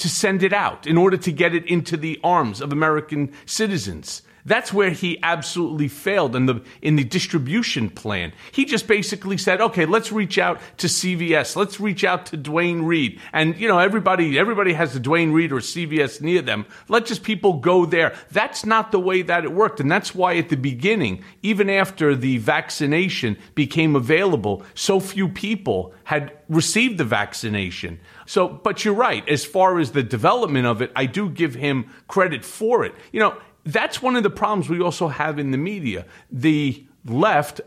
[0.03, 4.23] to send it out in order to get it into the arms of American citizens.
[4.45, 8.33] That's where he absolutely failed in the in the distribution plan.
[8.51, 11.55] He just basically said, "Okay, let's reach out to CVS.
[11.55, 15.53] Let's reach out to Duane Reade." And you know, everybody everybody has a Duane Reade
[15.53, 16.67] or CVS near them.
[16.89, 18.15] Let just people go there.
[18.33, 22.17] That's not the way that it worked, and that's why at the beginning, even after
[22.17, 28.01] the vaccination became available, so few people had received the vaccination.
[28.27, 29.27] So, but you're right.
[29.29, 32.95] As far as the development of it, I do give him credit for it.
[33.13, 36.07] You know, that's one of the problems we also have in the media.
[36.31, 37.61] The left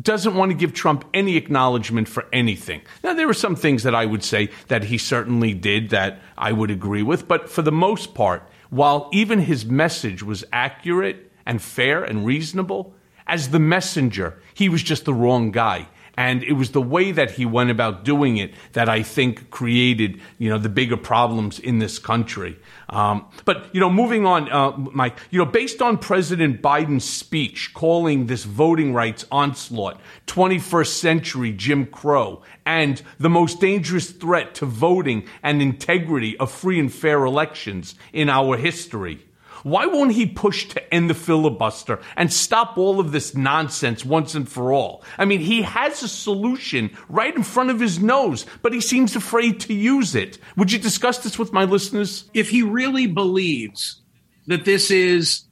[0.00, 2.82] doesn't want to give Trump any acknowledgement for anything.
[3.02, 6.52] Now, there are some things that I would say that he certainly did that I
[6.52, 11.60] would agree with, but for the most part, while even his message was accurate and
[11.60, 12.94] fair and reasonable,
[13.26, 15.88] as the messenger, he was just the wrong guy.
[16.16, 20.20] And it was the way that he went about doing it that I think created,
[20.38, 22.58] you know, the bigger problems in this country.
[22.88, 27.72] Um, but, you know, moving on, uh, Mike, you know, based on President Biden's speech
[27.74, 34.66] calling this voting rights onslaught 21st century Jim Crow and the most dangerous threat to
[34.66, 39.24] voting and integrity of free and fair elections in our history.
[39.62, 44.34] Why won't he push to end the filibuster and stop all of this nonsense once
[44.34, 45.04] and for all?
[45.18, 49.16] I mean, he has a solution right in front of his nose, but he seems
[49.16, 50.38] afraid to use it.
[50.56, 52.28] Would you discuss this with my listeners?
[52.34, 54.00] If he really believes
[54.46, 55.44] that this is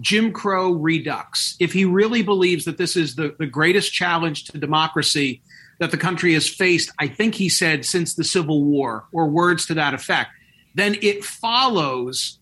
[0.00, 4.58] Jim Crow redux, if he really believes that this is the, the greatest challenge to
[4.58, 5.40] democracy
[5.78, 9.66] that the country has faced, I think he said since the Civil War, or words
[9.66, 10.30] to that effect,
[10.74, 12.38] then it follows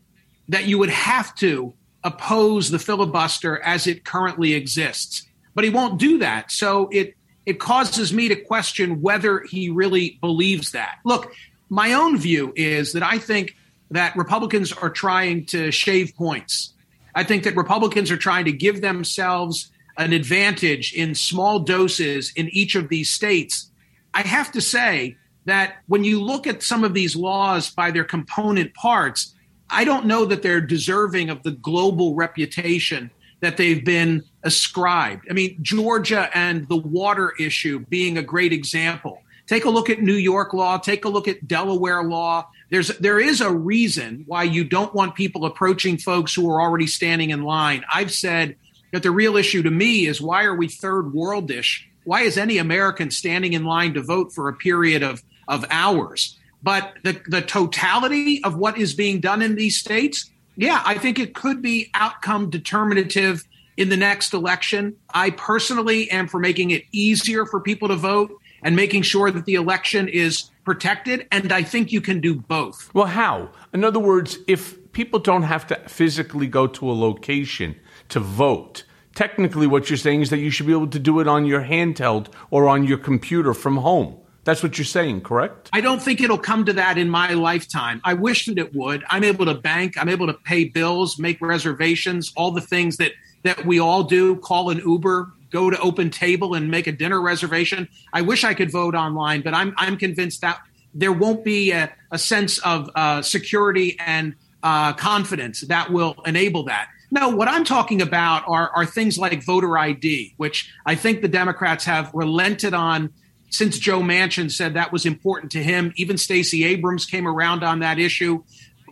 [0.48, 1.74] that you would have to
[2.04, 5.26] oppose the filibuster as it currently exists.
[5.54, 6.50] But he won't do that.
[6.50, 10.98] So it it causes me to question whether he really believes that.
[11.04, 11.32] Look,
[11.68, 13.56] my own view is that I think
[13.90, 16.72] that Republicans are trying to shave points.
[17.14, 22.48] I think that Republicans are trying to give themselves an advantage in small doses in
[22.50, 23.70] each of these states.
[24.14, 28.04] I have to say that when you look at some of these laws by their
[28.04, 29.34] component parts,
[29.72, 35.26] I don't know that they're deserving of the global reputation that they've been ascribed.
[35.28, 39.22] I mean, Georgia and the water issue being a great example.
[39.46, 42.48] Take a look at New York law, take a look at Delaware law.
[42.70, 46.86] There's there is a reason why you don't want people approaching folks who are already
[46.86, 47.84] standing in line.
[47.92, 48.56] I've said
[48.92, 51.82] that the real issue to me is why are we third worldish?
[52.04, 56.38] Why is any American standing in line to vote for a period of of hours?
[56.62, 61.18] But the, the totality of what is being done in these states, yeah, I think
[61.18, 63.46] it could be outcome determinative
[63.76, 64.96] in the next election.
[65.12, 69.44] I personally am for making it easier for people to vote and making sure that
[69.44, 71.26] the election is protected.
[71.32, 72.92] And I think you can do both.
[72.94, 73.50] Well, how?
[73.72, 77.74] In other words, if people don't have to physically go to a location
[78.10, 81.26] to vote, technically what you're saying is that you should be able to do it
[81.26, 84.18] on your handheld or on your computer from home.
[84.44, 85.70] That's what you're saying, correct?
[85.72, 88.00] I don't think it'll come to that in my lifetime.
[88.04, 89.04] I wish that it would.
[89.08, 93.12] I'm able to bank, I'm able to pay bills, make reservations, all the things that
[93.44, 97.20] that we all do, call an Uber, go to Open Table and make a dinner
[97.20, 97.88] reservation.
[98.12, 100.60] I wish I could vote online, but I'm I'm convinced that
[100.94, 106.64] there won't be a, a sense of uh, security and uh, confidence that will enable
[106.64, 106.88] that.
[107.10, 111.28] No, what I'm talking about are, are things like voter ID, which I think the
[111.28, 113.12] Democrats have relented on
[113.52, 115.92] since Joe Manchin said that was important to him.
[115.96, 118.42] Even Stacey Abrams came around on that issue.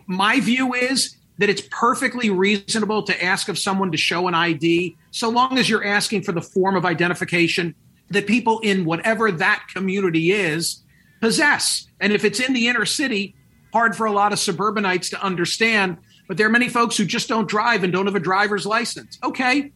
[0.05, 4.95] My view is that it's perfectly reasonable to ask of someone to show an ID,
[5.09, 7.73] so long as you're asking for the form of identification
[8.11, 10.83] that people in whatever that community is
[11.21, 11.87] possess.
[11.99, 13.33] And if it's in the inner city,
[13.73, 15.97] hard for a lot of suburbanites to understand,
[16.27, 19.17] but there are many folks who just don't drive and don't have a driver's license.
[19.23, 19.71] Okay,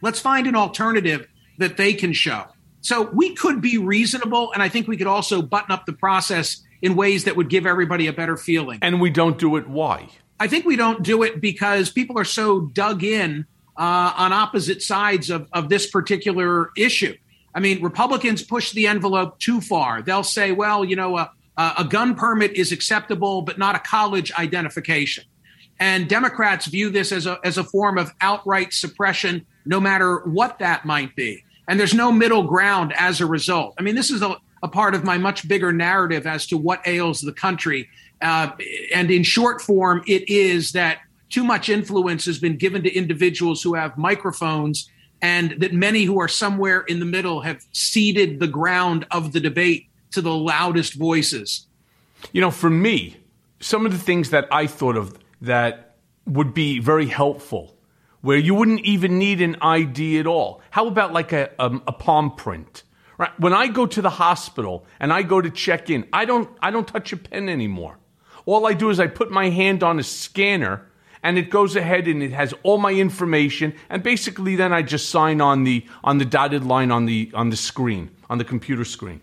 [0.00, 1.26] let's find an alternative
[1.58, 2.46] that they can show.
[2.82, 6.62] So we could be reasonable, and I think we could also button up the process
[6.82, 8.78] in ways that would give everybody a better feeling.
[8.82, 9.68] And we don't do it.
[9.68, 10.08] Why?
[10.38, 13.44] I think we don't do it because people are so dug in
[13.76, 17.14] uh, on opposite sides of, of this particular issue.
[17.54, 20.00] I mean, Republicans push the envelope too far.
[20.00, 24.32] They'll say, well, you know, a, a gun permit is acceptable, but not a college
[24.32, 25.24] identification.
[25.78, 30.58] And Democrats view this as a, as a form of outright suppression, no matter what
[30.60, 33.76] that might be and there's no middle ground as a result.
[33.78, 36.80] I mean, this is a, a part of my much bigger narrative as to what
[36.84, 37.88] ails the country.
[38.20, 38.50] Uh,
[38.92, 43.62] and in short form, it is that too much influence has been given to individuals
[43.62, 44.90] who have microphones,
[45.22, 49.38] and that many who are somewhere in the middle have ceded the ground of the
[49.38, 51.68] debate to the loudest voices.
[52.32, 53.16] You know, for me,
[53.60, 55.94] some of the things that I thought of that
[56.26, 57.76] would be very helpful
[58.22, 60.60] where you wouldn't even need an ID at all.
[60.70, 62.82] How about like a, a, a palm print?
[63.18, 63.38] Right?
[63.38, 66.70] When I go to the hospital and I go to check in, I don't, I
[66.70, 67.98] don't touch a pen anymore.
[68.46, 70.86] All I do is I put my hand on a scanner
[71.22, 75.10] and it goes ahead and it has all my information and basically then I just
[75.10, 78.84] sign on the on the dotted line on the on the screen, on the computer
[78.84, 79.20] screen.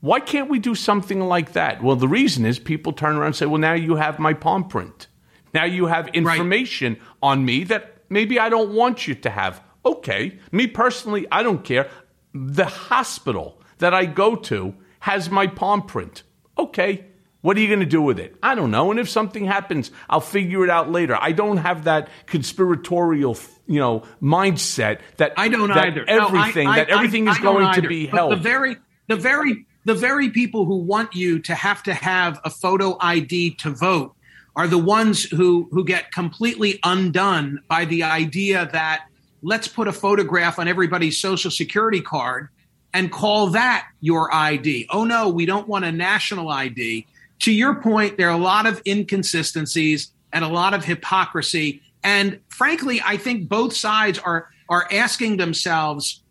[0.00, 1.82] Why can't we do something like that?
[1.82, 4.68] Well, the reason is people turn around and say, "Well, now you have my palm
[4.68, 5.06] print.
[5.54, 7.02] Now you have information right.
[7.22, 9.62] on me that maybe I don't want you to have.
[9.84, 11.88] Okay, me personally, I don't care.
[12.32, 16.22] The hospital that I go to has my palm print.
[16.58, 17.06] Okay,
[17.42, 18.34] What are you going to do with it?
[18.42, 18.90] I don't know.
[18.90, 21.14] And if something happens, I'll figure it out later.
[21.20, 23.36] I don't have that conspiratorial,
[23.66, 26.04] you know, mindset that I don't that either.
[26.06, 28.32] No, Everything I- that I- everything I is going to be But held.
[28.32, 28.76] The very,
[29.08, 33.56] the very, the very people who want you to have to have a photo ID
[33.56, 34.14] to vote
[34.56, 39.06] are the ones who who get completely undone by the idea that
[39.42, 42.48] let's put a photograph on everybody's social security card
[42.92, 44.86] and call that your ID.
[44.90, 47.06] Oh no, we don't want a national ID.
[47.40, 51.82] To your point, there are a lot of inconsistencies and a lot of hypocrisy.
[52.02, 56.22] And frankly, I think both sides are are asking themselves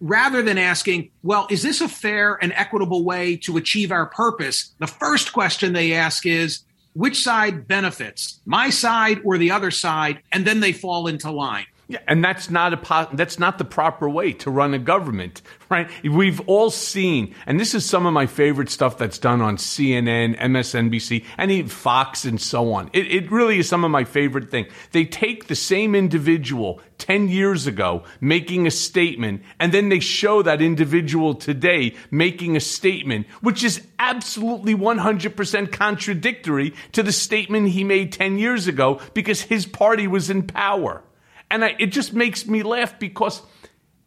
[0.00, 4.74] rather than asking, well, is this a fair and equitable way to achieve our purpose?
[4.78, 6.60] The first question they ask is,
[7.00, 10.20] which side benefits, my side or the other side?
[10.32, 11.64] And then they fall into line.
[11.90, 15.90] Yeah, and that's not a that's not the proper way to run a government, right?
[16.04, 20.38] We've all seen, and this is some of my favorite stuff that's done on CNN,
[20.38, 22.90] MSNBC, and even Fox, and so on.
[22.92, 24.66] It, it really is some of my favorite thing.
[24.92, 30.42] They take the same individual ten years ago making a statement, and then they show
[30.42, 37.10] that individual today making a statement, which is absolutely one hundred percent contradictory to the
[37.10, 41.02] statement he made ten years ago because his party was in power.
[41.50, 43.42] And I, it just makes me laugh because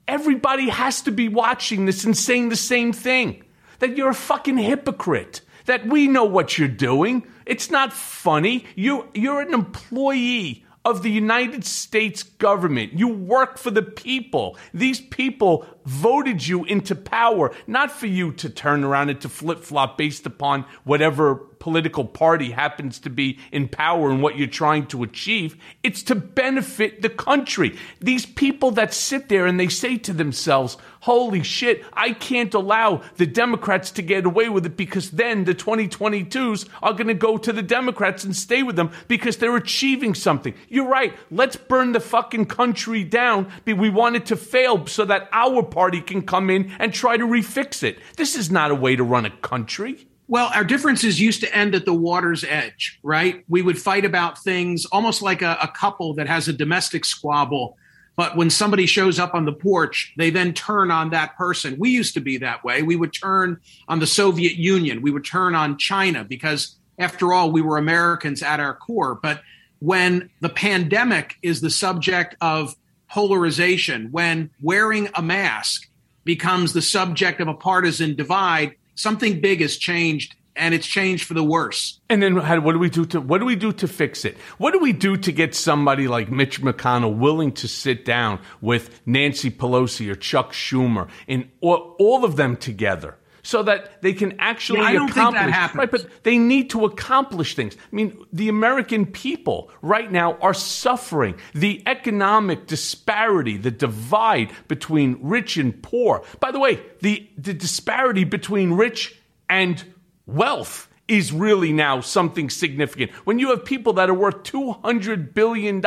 [0.08, 3.44] everybody has to be watching this and saying the same thing
[3.80, 7.28] that you're a fucking hypocrite, that we know what you're doing.
[7.46, 8.66] It's not funny.
[8.76, 12.94] You, you're an employee of the United States government.
[12.94, 14.58] You work for the people.
[14.74, 19.60] These people voted you into power, not for you to turn around and to flip
[19.60, 24.86] flop based upon whatever political party happens to be in power and what you're trying
[24.86, 25.56] to achieve.
[25.82, 27.78] It's to benefit the country.
[28.02, 33.02] These people that sit there and they say to themselves, holy shit, I can't allow
[33.16, 37.38] the Democrats to get away with it because then the 2022s are going to go
[37.38, 40.54] to the Democrats and stay with them because they're achieving something.
[40.68, 41.14] You're right.
[41.32, 43.50] Let's burn the fucking country down.
[43.66, 47.26] We want it to fail so that our party can come in and try to
[47.26, 48.00] refix it.
[48.18, 50.08] This is not a way to run a country.
[50.28, 53.44] Well, our differences used to end at the water's edge, right?
[53.50, 57.78] We would fight about things almost like a, a couple that has a domestic squabble.
[58.16, 61.78] But when somebody shows up on the porch, they then turn on that person.
[61.80, 62.84] We used to be that way.
[62.84, 65.02] We would turn on the Soviet Union.
[65.02, 69.16] We would turn on China because, after all, we were Americans at our core.
[69.16, 69.42] But
[69.80, 72.76] when the pandemic is the subject of
[73.10, 75.90] polarization, when wearing a mask
[76.24, 81.34] becomes the subject of a partisan divide, something big has changed and it's changed for
[81.34, 82.00] the worse.
[82.10, 84.38] And then what do we do to what do we do to fix it?
[84.58, 89.02] What do we do to get somebody like Mitch McConnell willing to sit down with
[89.06, 93.18] Nancy Pelosi or Chuck Schumer and all, all of them together?
[93.46, 95.78] So that they can actually Yeah, I don't think that accomplish, happens.
[95.78, 95.92] right?
[95.92, 97.76] But they need to accomplish things.
[97.76, 105.20] I mean, the American people right now are suffering the economic disparity, the divide between
[105.22, 106.24] rich and poor.
[106.40, 109.14] By the way, the, the disparity between rich
[109.50, 109.84] and
[110.26, 113.12] wealth is really now something significant.
[113.26, 115.82] When you have people that are worth $200 billion,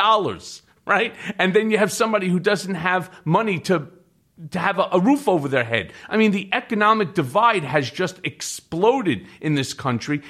[0.86, 1.14] right?
[1.38, 3.88] And then you have somebody who doesn't have money to
[4.50, 5.92] to have a, a roof over their head.
[6.08, 10.22] I mean, the economic divide has just exploded in this country,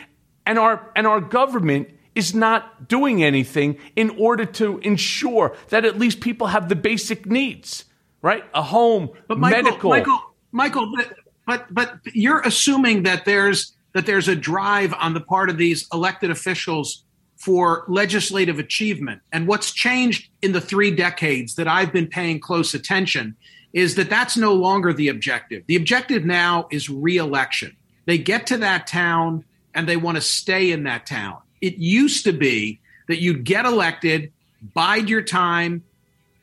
[0.45, 5.99] and our and our government is not doing anything in order to ensure that at
[5.99, 7.85] least people have the basic needs,
[8.23, 8.43] right?
[8.55, 9.91] A home, But Michael, medical.
[9.91, 11.13] Michael, Michael, but,
[11.47, 15.87] but but you're assuming that there's that there's a drive on the part of these
[15.93, 17.05] elected officials
[17.37, 19.21] for legislative achievement.
[19.33, 23.37] And what's changed in the three decades that I've been paying close attention
[23.77, 25.63] is that that's no longer the objective.
[25.67, 27.77] The objective now is reelection.
[28.07, 31.37] They get to that town and they want to stay in that town.
[31.61, 34.33] It used to be that you'd get elected,
[34.73, 35.85] bide your time,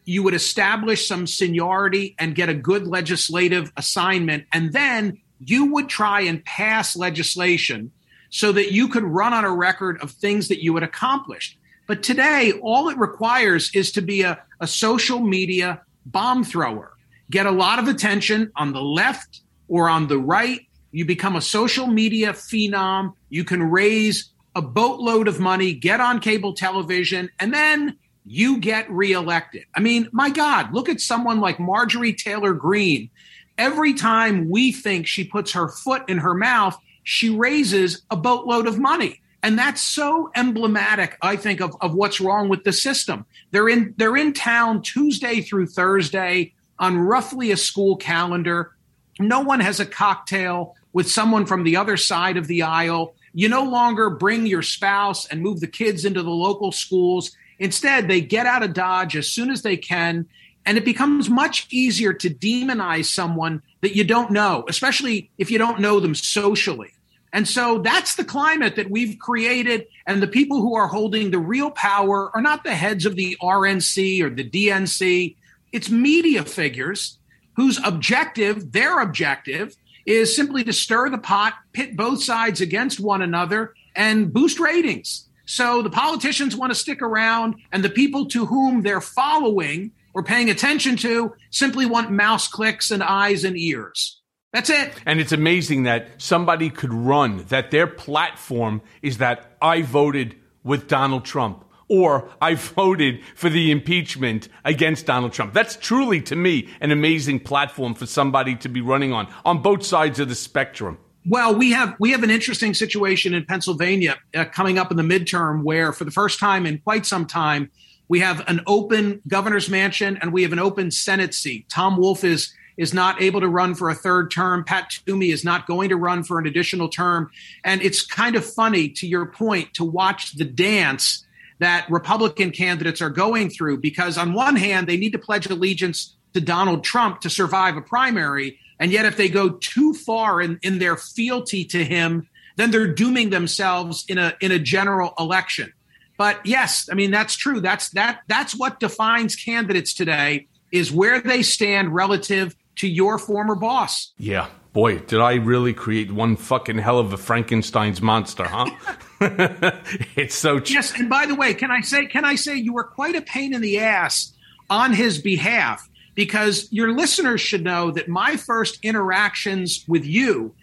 [0.05, 5.89] you would establish some seniority and get a good legislative assignment, and then you would
[5.89, 7.91] try and pass legislation
[8.29, 11.57] so that you could run on a record of things that you had accomplished.
[11.87, 16.92] But today, all it requires is to be a, a social media bomb thrower,
[17.29, 20.61] get a lot of attention on the left or on the right.
[20.91, 23.13] You become a social media phenom.
[23.29, 28.89] You can raise a boatload of money, get on cable television, and then you get
[28.89, 29.63] reelected.
[29.75, 33.09] I mean, my God, look at someone like Marjorie Taylor Greene.
[33.57, 38.67] Every time we think she puts her foot in her mouth, she raises a boatload
[38.67, 39.21] of money.
[39.43, 43.25] And that's so emblematic, I think, of, of what's wrong with the system.
[43.51, 48.71] They're in they're in town Tuesday through Thursday on roughly a school calendar.
[49.19, 53.15] No one has a cocktail with someone from the other side of the aisle.
[53.33, 57.35] You no longer bring your spouse and move the kids into the local schools.
[57.59, 60.27] Instead, they get out of Dodge as soon as they can.
[60.65, 65.57] And it becomes much easier to demonize someone that you don't know, especially if you
[65.57, 66.93] don't know them socially.
[67.33, 69.87] And so that's the climate that we've created.
[70.05, 73.35] And the people who are holding the real power are not the heads of the
[73.41, 75.35] RNC or the DNC,
[75.73, 77.17] it's media figures
[77.55, 83.21] whose objective, their objective, is simply to stir the pot, pit both sides against one
[83.21, 85.27] another, and boost ratings.
[85.45, 90.23] So the politicians want to stick around, and the people to whom they're following or
[90.23, 94.21] paying attention to simply want mouse clicks and eyes and ears.
[94.51, 94.93] That's it.
[95.05, 100.87] And it's amazing that somebody could run, that their platform is that I voted with
[100.87, 105.53] Donald Trump or I voted for the impeachment against Donald Trump.
[105.53, 109.85] That's truly, to me, an amazing platform for somebody to be running on, on both
[109.85, 110.97] sides of the spectrum.
[111.25, 115.03] Well, we have we have an interesting situation in Pennsylvania uh, coming up in the
[115.03, 117.71] midterm, where for the first time in quite some time,
[118.09, 121.69] we have an open governor's mansion and we have an open Senate seat.
[121.69, 124.63] Tom Wolf is is not able to run for a third term.
[124.63, 127.29] Pat Toomey is not going to run for an additional term.
[127.63, 131.25] And it's kind of funny, to your point, to watch the dance
[131.59, 136.15] that Republican candidates are going through because, on one hand, they need to pledge allegiance
[136.33, 138.59] to Donald Trump to survive a primary.
[138.79, 142.87] And yet, if they go too far in, in their fealty to him, then they're
[142.87, 145.73] dooming themselves in a in a general election.
[146.17, 147.59] But yes, I mean that's true.
[147.59, 153.55] That's that that's what defines candidates today is where they stand relative to your former
[153.55, 154.11] boss.
[154.17, 154.47] Yeah.
[154.73, 158.71] Boy, did I really create one fucking hell of a Frankenstein's monster, huh?
[160.15, 162.73] it's so ch- Yes, and by the way, can I say can I say you
[162.73, 164.33] were quite a pain in the ass
[164.69, 170.53] on his behalf because your listeners should know that my first interactions with you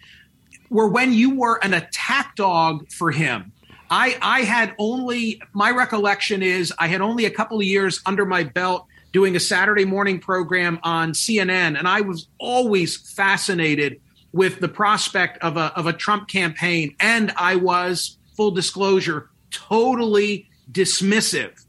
[0.69, 3.51] were when you were an attack dog for him.
[3.89, 8.25] I I had only my recollection is I had only a couple of years under
[8.25, 13.99] my belt doing a Saturday morning program on CNN, and I was always fascinated
[14.31, 20.49] with the prospect of a of a Trump campaign, and I was full disclosure totally
[20.71, 21.63] dismissive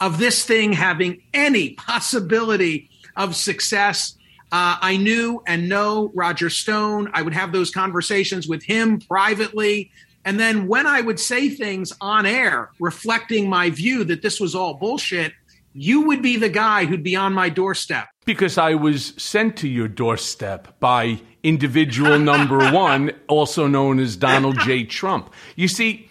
[0.00, 4.16] of this thing having any possibility of success.
[4.52, 7.10] Uh, I knew and know Roger Stone.
[7.12, 9.90] I would have those conversations with him privately.
[10.24, 14.54] And then when I would say things on air reflecting my view that this was
[14.54, 15.32] all bullshit,
[15.72, 18.06] you would be the guy who'd be on my doorstep.
[18.24, 24.60] Because I was sent to your doorstep by individual number one, also known as Donald
[24.60, 24.84] J.
[24.84, 25.32] Trump.
[25.56, 26.08] You see,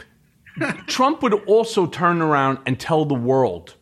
[0.87, 3.75] Trump would also turn around and tell the world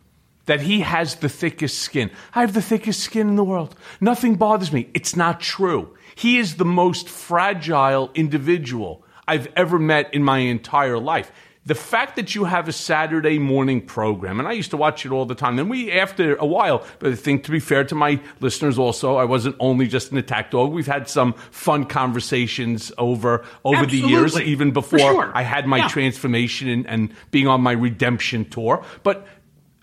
[0.46, 2.10] that he has the thickest skin.
[2.34, 3.76] I have the thickest skin in the world.
[4.02, 4.90] Nothing bothers me.
[4.94, 5.96] It's not true.
[6.16, 11.32] He is the most fragile individual I've ever met in my entire life
[11.70, 15.12] the fact that you have a Saturday morning program, and I used to watch it
[15.12, 15.56] all the time.
[15.56, 19.18] Then we, after a while, but I think to be fair to my listeners also,
[19.18, 20.72] I wasn't only just an attack dog.
[20.72, 24.02] We've had some fun conversations over over Absolutely.
[24.02, 25.32] the years, even before sure.
[25.36, 25.88] I had my yeah.
[25.90, 28.84] transformation and, and being on my redemption tour.
[29.04, 29.28] But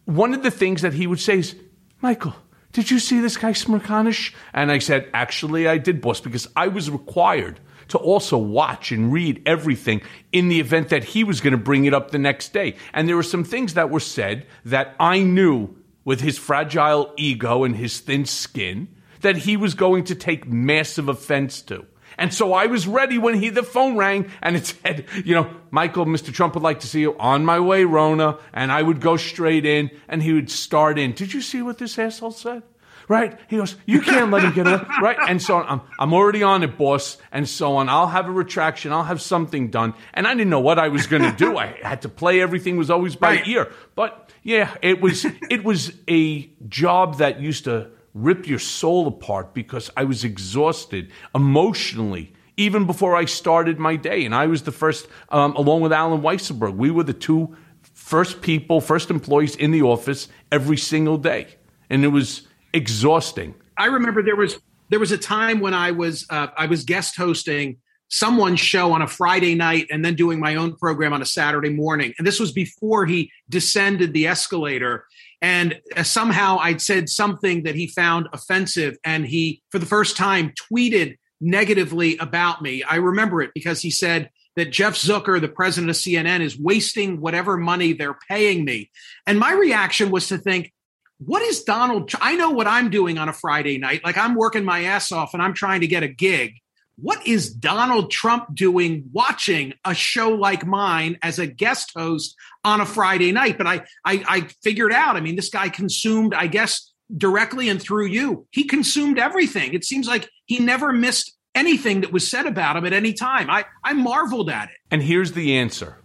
[0.07, 1.55] one of the things that he would say is,
[2.03, 2.34] Michael,
[2.72, 4.34] did you see this guy Smerconish?
[4.53, 9.12] And I said, actually, I did, boss, because I was required to also watch and
[9.12, 12.53] read everything in the event that he was going to bring it up the next
[12.53, 12.76] day.
[12.93, 17.64] And there were some things that were said that I knew with his fragile ego
[17.64, 18.89] and his thin skin
[19.20, 21.87] that he was going to take massive offense to.
[22.18, 25.51] And so I was ready when he the phone rang and it said, you know,
[25.70, 26.32] Michael, Mr.
[26.32, 28.39] Trump would like to see you on my way, Rona.
[28.53, 31.12] And I would go straight in and he would start in.
[31.12, 32.62] Did you see what this asshole said?
[33.09, 33.38] Right?
[33.48, 35.16] He goes, you can't let him get away, right?
[35.28, 37.88] And so I'm, I'm already on it, boss, and so on.
[37.88, 38.92] I'll have a retraction.
[38.92, 39.94] I'll have something done.
[40.12, 41.57] And I didn't know what I was going to do.
[41.57, 43.46] I had to play everything was always by right.
[43.46, 43.72] ear.
[43.94, 49.54] But yeah, it was, it was a job that used to rip your soul apart
[49.54, 54.24] because I was exhausted emotionally even before I started my day.
[54.24, 57.57] And I was the first, um, along with Allen Weisselberg, we were the two
[57.92, 61.48] first people, first employees in the office every single day.
[61.90, 62.46] And it was
[62.76, 63.54] exhausting.
[63.76, 64.58] I remember there was
[64.90, 69.02] there was a time when I was uh, I was guest hosting someone's show on
[69.02, 72.14] a Friday night and then doing my own program on a Saturday morning.
[72.18, 75.06] And this was before he descended the escalator.
[75.42, 78.96] And uh, somehow I'd said something that he found offensive.
[79.04, 82.84] And he, for the first time, tweeted negatively about me.
[82.84, 87.20] I remember it because he said that Jeff Zucker, the president of CNN, is wasting
[87.20, 88.90] whatever money they're paying me.
[89.26, 90.72] And my reaction was to think,
[91.18, 92.10] what is Donald?
[92.20, 94.04] I know what I'm doing on a Friday night.
[94.04, 96.54] Like I'm working my ass off and I'm trying to get a gig.
[96.96, 102.80] what is Donald Trump doing watching a show like mine as a guest host on
[102.80, 103.58] a Friday night?
[103.58, 107.80] But I, I, I figured out, I mean, this guy consumed, I guess, directly and
[107.80, 109.74] through you, he consumed everything.
[109.74, 113.50] It seems like he never missed anything that was said about him at any time.
[113.50, 114.76] I, I marveled at it.
[114.90, 115.98] And here's the answer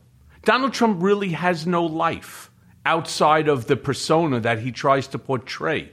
[0.43, 2.50] Donald Trump really has no life
[2.85, 5.91] outside of the persona that he tries to portray,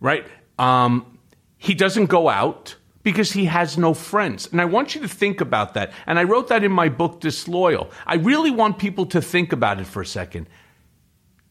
[0.00, 0.26] right?
[0.58, 1.18] Um,
[1.56, 4.48] he doesn't go out because he has no friends.
[4.50, 5.92] And I want you to think about that.
[6.06, 7.90] And I wrote that in my book, Disloyal.
[8.06, 10.48] I really want people to think about it for a second.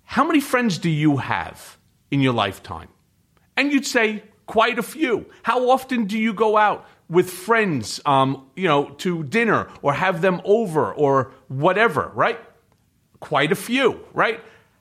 [0.03, 1.77] How many friends do you have
[2.11, 2.89] in your lifetime?
[3.55, 5.25] And you'd say, quite a few.
[5.43, 10.21] How often do you go out with friends, um, you know, to dinner or have
[10.21, 12.39] them over or whatever, right?
[13.19, 14.39] Quite a few, right?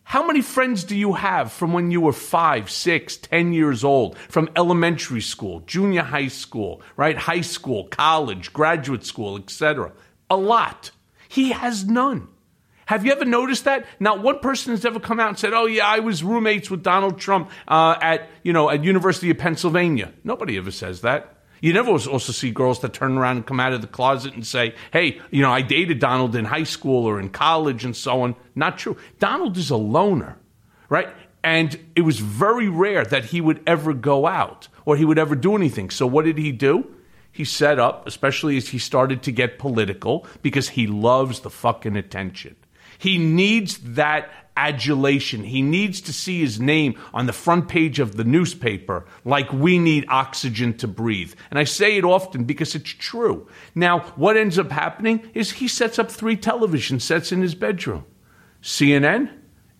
[0.09, 4.17] How many friends do you have from when you were five, six, ten years old,
[4.17, 7.19] from elementary school, junior high school, right?
[7.19, 9.91] High school, college, graduate school, etc.
[10.31, 10.93] A lot.
[11.29, 12.29] He has none.
[12.87, 13.85] Have you ever noticed that?
[13.99, 16.85] Not one person has ever come out and said, "Oh yeah, I was roommates with
[16.85, 21.36] Donald Trump uh, at you know at University of Pennsylvania." Nobody ever says that.
[21.61, 24.47] You never also see girls that turn around and come out of the closet and
[24.47, 28.23] say, hey, you know, I dated Donald in high school or in college and so
[28.23, 28.37] on.
[28.55, 28.97] Not true.
[29.19, 30.39] Donald is a loner,
[30.89, 31.09] right?
[31.43, 35.35] And it was very rare that he would ever go out or he would ever
[35.35, 35.91] do anything.
[35.91, 36.93] So what did he do?
[37.33, 41.97] He set up, especially as he started to get political, because he loves the fucking
[41.97, 42.57] attention.
[42.99, 45.45] He needs that adulation.
[45.45, 49.79] He needs to see his name on the front page of the newspaper like we
[49.79, 51.35] need oxygen to breathe.
[51.51, 53.47] And I say it often because it's true.
[53.75, 58.05] Now, what ends up happening is he sets up three television sets in his bedroom
[58.63, 59.31] CNN,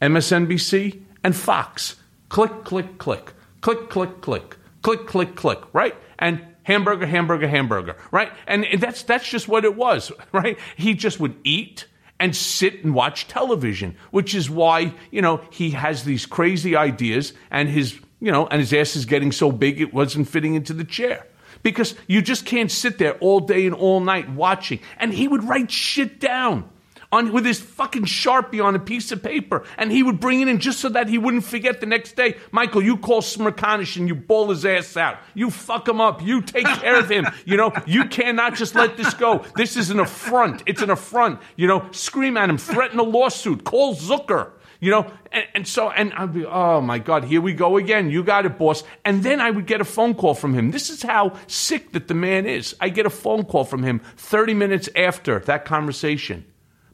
[0.03, 1.97] MSNBC, and Fox.
[2.29, 3.33] Click, click, click.
[3.63, 4.57] Click, click, click.
[4.83, 5.95] Click, click, click, right?
[6.19, 8.31] And hamburger, hamburger, hamburger, right?
[8.47, 10.59] And that's that's just what it was, right?
[10.77, 11.87] He just would eat
[12.19, 17.33] and sit and watch television, which is why, you know, he has these crazy ideas
[17.51, 20.73] and his, you know, and his ass is getting so big it wasn't fitting into
[20.73, 21.27] the chair.
[21.63, 24.81] Because you just can't sit there all day and all night watching.
[24.99, 26.71] And he would write shit down
[27.13, 30.49] on with his fucking sharpie on a piece of paper, and he would bring it
[30.49, 32.37] in just so that he wouldn't forget the next day.
[32.53, 35.19] Michael, you call Smerconish and you bawl his ass out.
[35.35, 36.23] You fuck him up.
[36.23, 37.27] You take care of him.
[37.45, 39.45] You know, you cannot just let this go.
[39.57, 40.63] This is an affront.
[40.67, 41.41] It's an affront.
[41.57, 44.53] You know, scream at him, threaten a lawsuit, call Zucker.
[44.79, 48.11] You know, and, and, so, and I'd be, oh my God, here we go again.
[48.11, 48.85] You got it, boss.
[49.05, 50.71] And then I would get a phone call from him.
[50.71, 52.77] This is how sick that the man is.
[52.81, 56.45] I get a phone call from him 30 minutes after that conversation.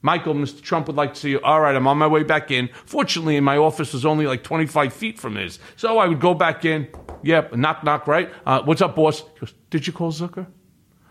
[0.03, 0.61] Michael, Mr.
[0.61, 1.41] Trump would like to see you.
[1.41, 2.69] All right, I'm on my way back in.
[2.85, 5.61] Fortunately, my office was only like 25 feet from his.
[5.77, 6.89] So I would go back in.
[7.23, 8.31] Yep, knock, knock, right?
[8.45, 9.21] Uh, what's up, boss?
[9.21, 10.47] He goes, Did you call Zucker?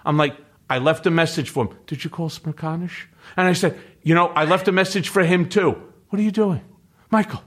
[0.06, 0.36] I'm like,
[0.70, 1.78] I left a message for him.
[1.88, 3.06] Did you call Smerconish?
[3.38, 5.82] And I said, You know, I left a message for him too.
[6.10, 6.62] What are you doing?
[7.10, 7.42] Michael,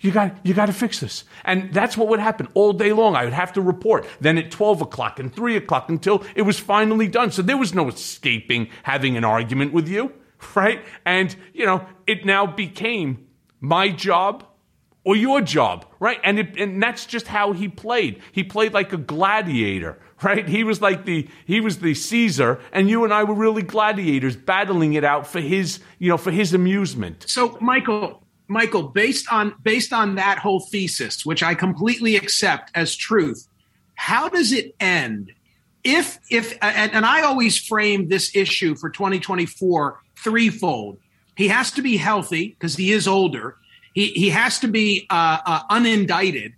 [0.00, 1.24] you got, you got to fix this.
[1.44, 3.16] And that's what would happen all day long.
[3.16, 4.06] I would have to report.
[4.20, 7.30] Then at 12 o'clock and 3 o'clock until it was finally done.
[7.30, 10.12] So there was no escaping having an argument with you.
[10.54, 10.84] Right?
[11.04, 13.26] And, you know, it now became
[13.60, 14.44] my job
[15.04, 16.18] or your job, right?
[16.22, 18.20] And, it, and that's just how he played.
[18.32, 20.48] He played like a gladiator, right?
[20.48, 24.36] He was like the he was the Caesar, and you and I were really gladiators,
[24.36, 27.24] battling it out for his you know for his amusement.
[27.26, 32.94] So, Michael, Michael, based on based on that whole thesis, which I completely accept as
[32.94, 33.48] truth,
[33.94, 35.32] how does it end?
[35.82, 40.98] If if and, and I always frame this issue for 2024 threefold.
[41.36, 43.56] He has to be healthy because he is older.
[43.94, 46.54] He, he has to be uh, uh, unindicted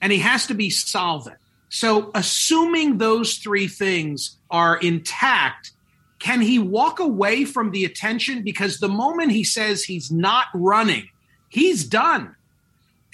[0.00, 1.38] and he has to be solvent.
[1.68, 5.72] So, assuming those three things are intact,
[6.18, 8.42] can he walk away from the attention?
[8.42, 11.08] Because the moment he says he's not running,
[11.48, 12.36] he's done.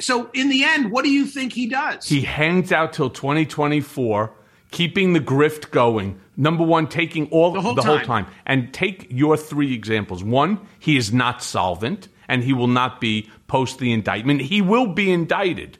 [0.01, 2.07] So, in the end, what do you think he does?
[2.07, 4.33] He hangs out till 2024
[4.73, 6.19] keeping the grift going.
[6.37, 7.99] Number one, taking all the whole, the time.
[7.99, 8.27] whole time.
[8.45, 10.25] And take your three examples.
[10.25, 14.41] One, he is not solvent and he will not be post the indictment.
[14.41, 15.79] He will be indicted.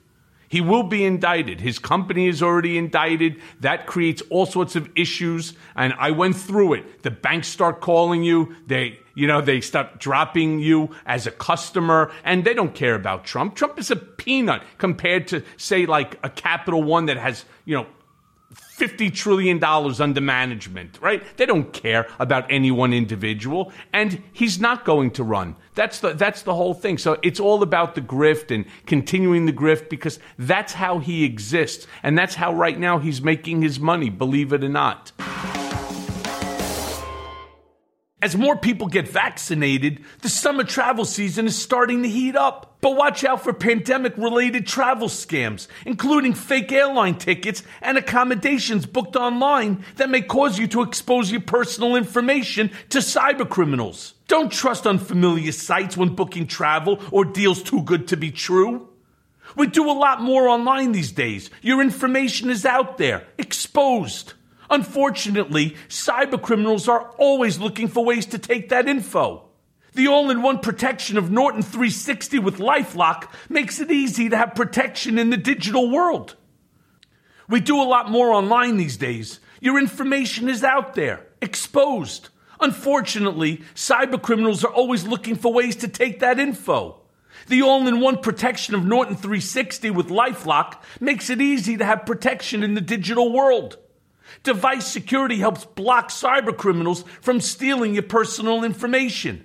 [0.49, 1.63] He will be indicted.
[1.63, 3.41] His company is already indicted.
[3.61, 5.55] That creates all sorts of issues.
[5.75, 7.03] And I went through it.
[7.03, 8.55] The banks start calling you.
[8.67, 13.25] They, you know, they start dropping you as a customer and they don't care about
[13.25, 13.55] Trump.
[13.55, 17.87] Trump is a peanut compared to, say, like a Capital One that has, you know,
[18.83, 21.23] $50 trillion under management, right?
[21.37, 25.55] They don't care about any one individual, and he's not going to run.
[25.77, 26.99] That's the, that's the whole thing.
[26.99, 31.87] So it's all about the grift and continuing the grift because that's how he exists.
[32.03, 35.13] And that's how right now he's making his money, believe it or not.
[38.23, 42.77] As more people get vaccinated, the summer travel season is starting to heat up.
[42.81, 49.17] But watch out for pandemic related travel scams, including fake airline tickets and accommodations booked
[49.17, 54.13] online that may cause you to expose your personal information to cybercriminals.
[54.29, 58.89] Don't trust unfamiliar sites when booking travel or deals too good to be true.
[59.57, 61.51] We do a lot more online these days.
[61.61, 64.35] Your information is out there, exposed.
[64.73, 69.45] Unfortunately, cybercriminals are always looking for ways to take that info.
[69.93, 75.29] The all-in-one protection of Norton 360 with LifeLock makes it easy to have protection in
[75.29, 76.37] the digital world.
[77.51, 79.41] We do a lot more online these days.
[79.61, 82.31] Your information is out there, exposed.
[82.59, 87.03] Unfortunately, cybercriminals are always looking for ways to take that info.
[87.49, 92.73] The all-in-one protection of Norton 360 with LifeLock makes it easy to have protection in
[92.73, 93.77] the digital world.
[94.43, 99.45] Device security helps block cybercriminals from stealing your personal information.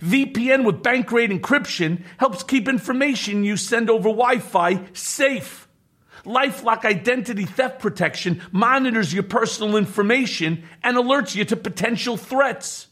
[0.00, 5.68] VPN with bank grade encryption helps keep information you send over Wi Fi safe.
[6.24, 12.88] Lifelock Identity Theft Protection monitors your personal information and alerts you to potential threats.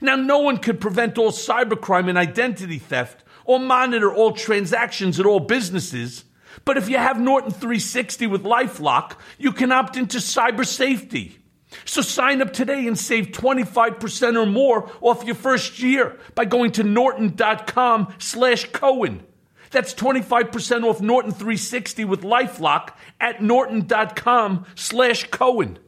[0.00, 5.26] Now, no one could prevent all cybercrime and identity theft or monitor all transactions at
[5.26, 6.24] all businesses.
[6.64, 11.38] But if you have Norton 360 with Lifelock, you can opt into cyber safety.
[11.84, 16.72] So sign up today and save 25% or more off your first year by going
[16.72, 19.24] to norton.com slash Cohen.
[19.70, 22.90] That's 25% off Norton 360 with LifeLock
[23.20, 25.78] at norton.com slash Cohen.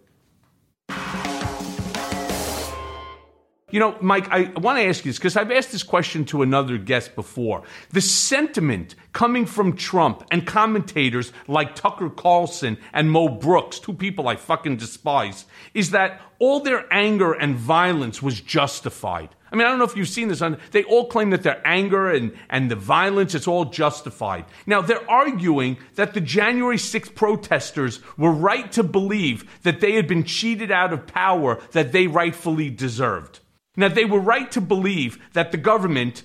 [3.73, 6.43] You know, Mike, I want to ask you this because I've asked this question to
[6.43, 7.63] another guest before.
[7.91, 14.29] The sentiment coming from Trump and commentators like Tucker Carlson and Mo Brooks, two people
[14.29, 19.31] I fucking despise, is that all their anger and violence was justified.
[19.51, 20.43] I mean, I don't know if you've seen this.
[20.43, 24.45] On, they all claim that their anger and, and the violence, it's all justified.
[24.67, 30.07] Now, they're arguing that the January 6th protesters were right to believe that they had
[30.07, 33.41] been cheated out of power that they rightfully deserved.
[33.77, 36.23] Now, they were right to believe that the government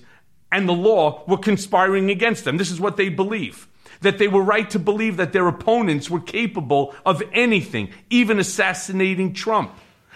[0.52, 2.56] and the law were conspiring against them.
[2.56, 3.66] This is what they believe.
[4.00, 9.32] That they were right to believe that their opponents were capable of anything, even assassinating
[9.32, 9.72] Trump.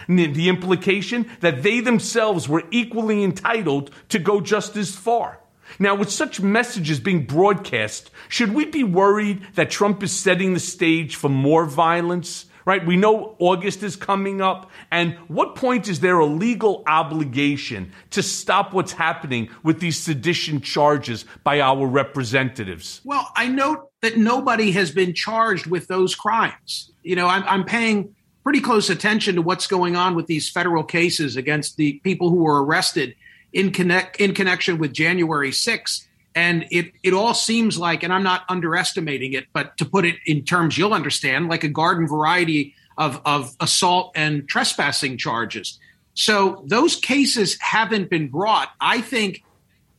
[0.07, 5.39] The implication that they themselves were equally entitled to go just as far.
[5.79, 10.59] Now, with such messages being broadcast, should we be worried that Trump is setting the
[10.59, 12.45] stage for more violence?
[12.65, 12.85] Right?
[12.85, 14.71] We know August is coming up.
[14.91, 20.61] And what point is there a legal obligation to stop what's happening with these sedition
[20.61, 23.01] charges by our representatives?
[23.03, 26.91] Well, I note that nobody has been charged with those crimes.
[27.03, 30.83] You know, I'm, I'm paying pretty close attention to what's going on with these federal
[30.83, 33.15] cases against the people who were arrested
[33.53, 36.05] in connect in connection with January 6th
[36.35, 40.15] and it it all seems like and i'm not underestimating it but to put it
[40.25, 45.79] in terms you'll understand like a garden variety of of assault and trespassing charges.
[46.13, 48.69] So those cases haven't been brought.
[48.79, 49.43] I think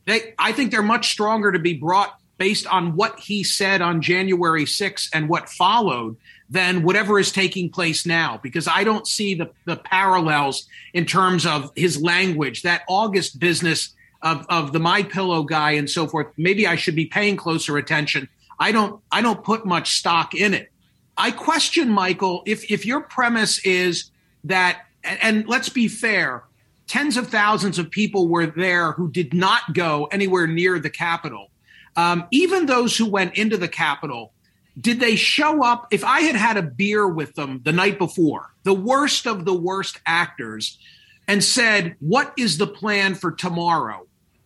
[0.05, 4.01] they i think they're much stronger to be brought based on what he said on
[4.01, 6.15] january 6th and what followed
[6.47, 11.47] than whatever is taking place now because i don't see the the parallels in terms
[11.47, 12.61] of his language.
[12.61, 13.94] That august business
[14.25, 17.77] of, of the my pillow guy and so forth maybe i should be paying closer
[17.77, 18.27] attention.
[18.59, 20.71] I don't i don't put much stock in it.
[21.15, 24.11] I question michael if if your premise is
[24.43, 26.43] that and, and let's be fair
[26.87, 31.49] tens of thousands of people were there who did not go anywhere near the capitol.
[31.95, 34.33] Um, even those who went into the capitol
[34.79, 35.87] did they show up?
[35.91, 39.53] If i had had a beer with them the night before the worst of the
[39.53, 40.79] worst actors
[41.27, 44.04] and said what is the plan for tomorrow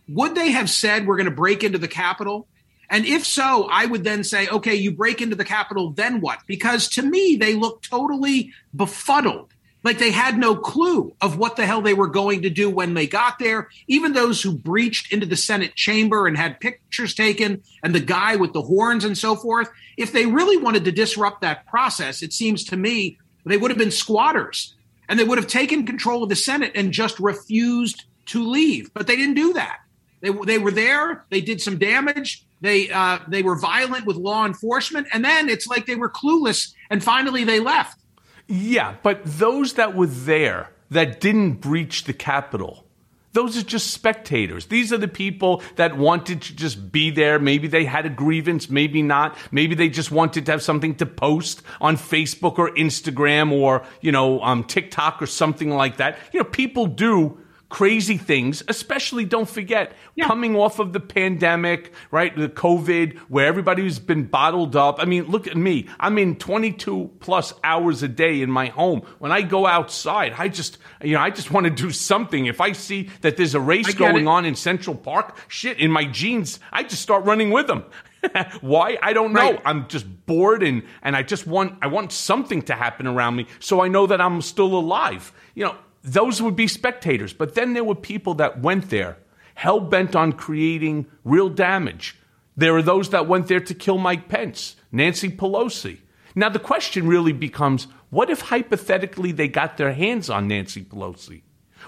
[0.10, 2.48] would they have said we're going to break into the Capitol?
[2.90, 6.40] And if so, I would then say, okay, you break into the Capitol, then what?
[6.48, 9.54] Because to me, they look totally befuddled.
[9.84, 12.96] Like they had no clue of what the hell they were going to do when
[12.96, 13.70] they got there.
[13.88, 18.36] Even those who breached into the Senate chamber and had pictures taken, and the guy
[18.36, 22.34] with the horns and so forth, if they really wanted to disrupt that process, it
[22.34, 24.76] seems to me they would have been squatters
[25.08, 28.94] and they would have taken control of the Senate and just refused to leave.
[28.94, 29.80] But they didn't do that.
[30.22, 31.26] They, they were there.
[31.30, 32.46] They did some damage.
[32.62, 36.74] They uh, they were violent with law enforcement, and then it's like they were clueless.
[36.90, 38.00] And finally, they left.
[38.48, 42.86] Yeah, but those that were there that didn't breach the Capitol,
[43.32, 44.66] those are just spectators.
[44.66, 47.38] These are the people that wanted to just be there.
[47.38, 49.38] Maybe they had a grievance, maybe not.
[49.52, 54.12] Maybe they just wanted to have something to post on Facebook or Instagram or you
[54.12, 56.18] know um, TikTok or something like that.
[56.34, 57.38] You know, people do
[57.70, 62.36] crazy things, especially don't forget coming off of the pandemic, right?
[62.36, 64.98] The COVID, where everybody's been bottled up.
[65.00, 65.88] I mean, look at me.
[66.00, 69.04] I'm in 22 plus hours a day in my home.
[69.20, 72.48] When I go outside, I just, you know, I just want to do something.
[72.48, 74.28] If I see that there's a race going it.
[74.28, 77.86] on in Central Park, shit, in my jeans, I just start running with them.
[78.62, 78.98] Why?
[79.02, 79.52] I don't know.
[79.52, 79.62] Right.
[79.64, 83.48] I'm just bored and and I just want I want something to happen around me
[83.60, 85.32] so I know that I'm still alive.
[85.56, 89.18] You know, those would be spectators, but then there were people that went there
[89.60, 92.18] hell bent on creating real damage.
[92.56, 95.98] There are those that went there to kill Mike Pence, Nancy Pelosi.
[96.34, 101.42] Now the question really becomes what if hypothetically they got their hands on Nancy Pelosi?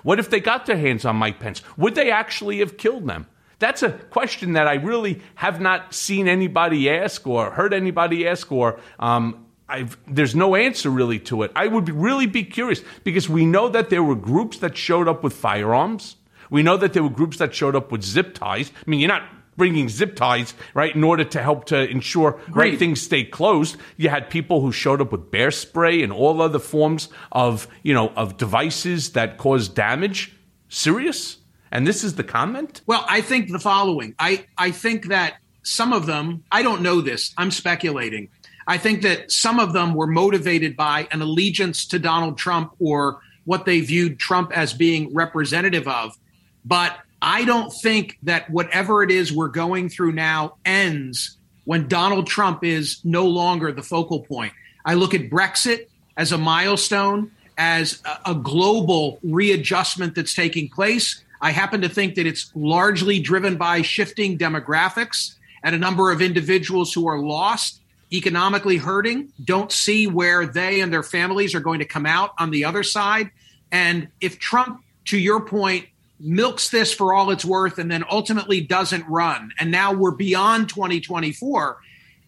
[0.04, 1.62] What if they got their hands on Mike Pence?
[1.78, 3.28] Would they actually have killed them?
[3.60, 8.52] That's a question that I really have not seen anybody ask or heard anybody ask,
[8.52, 11.52] or um, I've, there's no answer really to it.
[11.56, 15.08] I would be, really be curious because we know that there were groups that showed
[15.08, 16.18] up with firearms.
[16.50, 18.72] We know that there were groups that showed up with zip ties.
[18.76, 19.24] I mean, you're not
[19.56, 23.78] bringing zip ties, right, in order to help to ensure right, things stay closed.
[23.96, 27.94] You had people who showed up with bear spray and all other forms of, you
[27.94, 30.34] know, of devices that cause damage.
[30.68, 31.38] Serious?
[31.72, 32.82] And this is the comment?
[32.86, 34.16] Well, I think the following.
[34.20, 38.30] I, I think that some of them, I don't know this, I'm speculating.
[38.68, 43.22] I think that some of them were motivated by an allegiance to Donald Trump or
[43.46, 46.18] what they viewed Trump as being representative of.
[46.64, 52.28] But I don't think that whatever it is we're going through now ends when Donald
[52.28, 54.54] Trump is no longer the focal point.
[54.86, 55.88] I look at Brexit
[56.18, 61.24] as a milestone, as a, global readjustment that's taking place.
[61.42, 66.22] I happen to think that it's largely driven by shifting demographics and a number of
[66.22, 67.81] individuals who are lost,
[68.12, 72.52] economically hurting, don't see where they and their families are going to come out on
[72.52, 73.32] the other side.
[73.72, 75.86] And if Trump, to your point,
[76.20, 80.70] milks this for all it's worth and then ultimately doesn't run, and now we're beyond
[80.70, 81.78] 2024,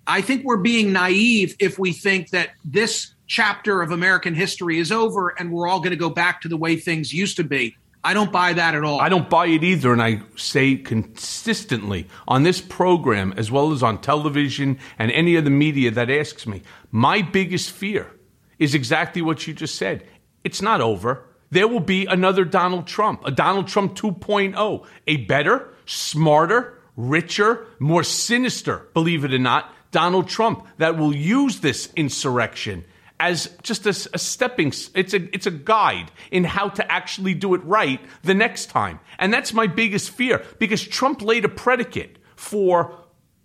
[0.07, 4.91] I think we're being naive if we think that this chapter of American history is
[4.91, 7.75] over and we're all going to go back to the way things used to be.
[8.03, 8.99] I don't buy that at all.
[8.99, 9.93] I don't buy it either.
[9.93, 15.45] And I say consistently on this program, as well as on television and any of
[15.45, 18.11] the media that asks me, my biggest fear
[18.59, 20.05] is exactly what you just said.
[20.43, 21.25] It's not over.
[21.49, 28.03] There will be another Donald Trump, a Donald Trump 2.0, a better, smarter, richer, more
[28.03, 32.83] sinister, believe it or not, Donald Trump that will use this insurrection
[33.19, 37.53] as just a, a, stepping it's a it's a guide in how to actually do
[37.53, 38.99] it right the next time.
[39.19, 42.97] And that's my biggest fear because Trump laid a predicate for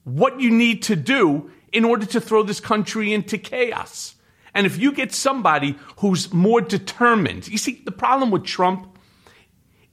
[0.05, 4.15] what you need to do in order to throw this country into chaos.
[4.55, 8.99] And if you get somebody who's more determined you see the problem with Trump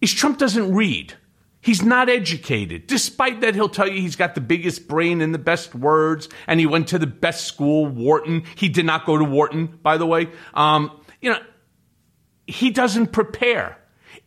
[0.02, 1.14] is Trump doesn't read
[1.66, 5.40] He's not educated, despite that he'll tell you he's got the biggest brain and the
[5.40, 8.44] best words, and he went to the best school, Wharton.
[8.54, 10.30] He did not go to Wharton, by the way.
[10.54, 10.92] Um,
[11.22, 11.40] you know,
[12.46, 13.80] he doesn't prepare.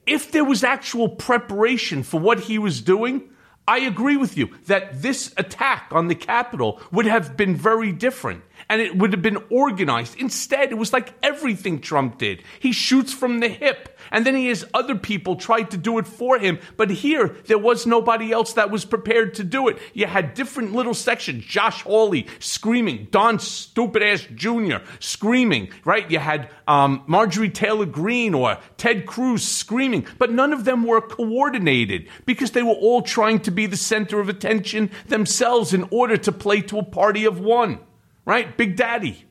[0.05, 3.31] If there was actual preparation for what he was doing,
[3.69, 8.43] I agree with you that this attack on the Capitol would have been very different
[8.69, 10.21] and it would have been organized.
[10.21, 12.43] Instead, it was like everything Trump did.
[12.61, 16.07] He shoots from the hip and then he has other people try to do it
[16.07, 16.59] for him.
[16.77, 19.79] But here, there was nobody else that was prepared to do it.
[19.95, 21.45] You had different little sections.
[21.45, 24.77] Josh Hawley screaming, Don Stupid Ass Jr.
[25.01, 26.11] screaming, right?
[26.11, 31.01] You had um, Marjorie Taylor Greene or Ted Cruz screaming, but none of them were
[31.01, 36.17] coordinated because they were all trying to be the center of attention themselves in order
[36.17, 37.79] to play to a party of one,
[38.29, 38.57] right?
[38.57, 39.25] Big Daddy.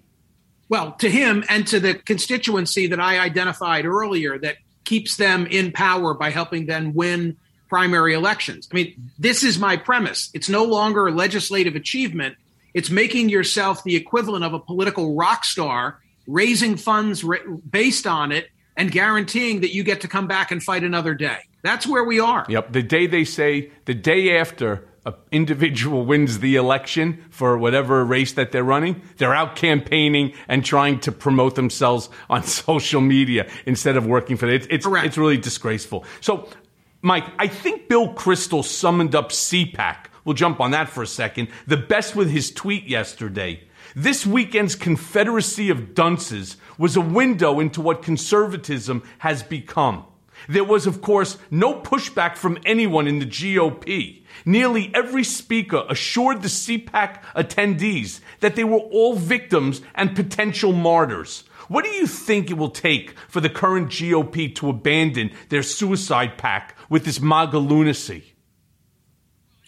[0.69, 5.71] Well, to him and to the constituency that I identified earlier that keeps them in
[5.71, 7.37] power by helping them win
[7.69, 8.67] primary elections.
[8.71, 10.29] I mean, this is my premise.
[10.33, 12.37] It's no longer a legislative achievement.
[12.73, 17.23] It's making yourself the equivalent of a political rock star, raising funds
[17.69, 21.37] based on it, and guaranteeing that you get to come back and fight another day.
[21.61, 22.45] That's where we are.
[22.49, 22.73] Yep.
[22.73, 28.33] The day they say, the day after an individual wins the election for whatever race
[28.33, 33.95] that they're running, they're out campaigning and trying to promote themselves on social media instead
[33.95, 34.65] of working for it.
[34.65, 36.03] It's, it's, it's really disgraceful.
[36.19, 36.49] So,
[37.01, 40.07] Mike, I think Bill Kristol summoned up CPAC.
[40.25, 41.47] We'll jump on that for a second.
[41.65, 43.63] The best with his tweet yesterday.
[43.95, 50.05] This weekend's Confederacy of Dunces was a window into what conservatism has become.
[50.49, 54.23] There was, of course, no pushback from anyone in the GOP.
[54.45, 61.43] Nearly every speaker assured the CPAC attendees that they were all victims and potential martyrs.
[61.67, 66.37] What do you think it will take for the current GOP to abandon their suicide
[66.37, 68.35] pact with this MAGA lunacy?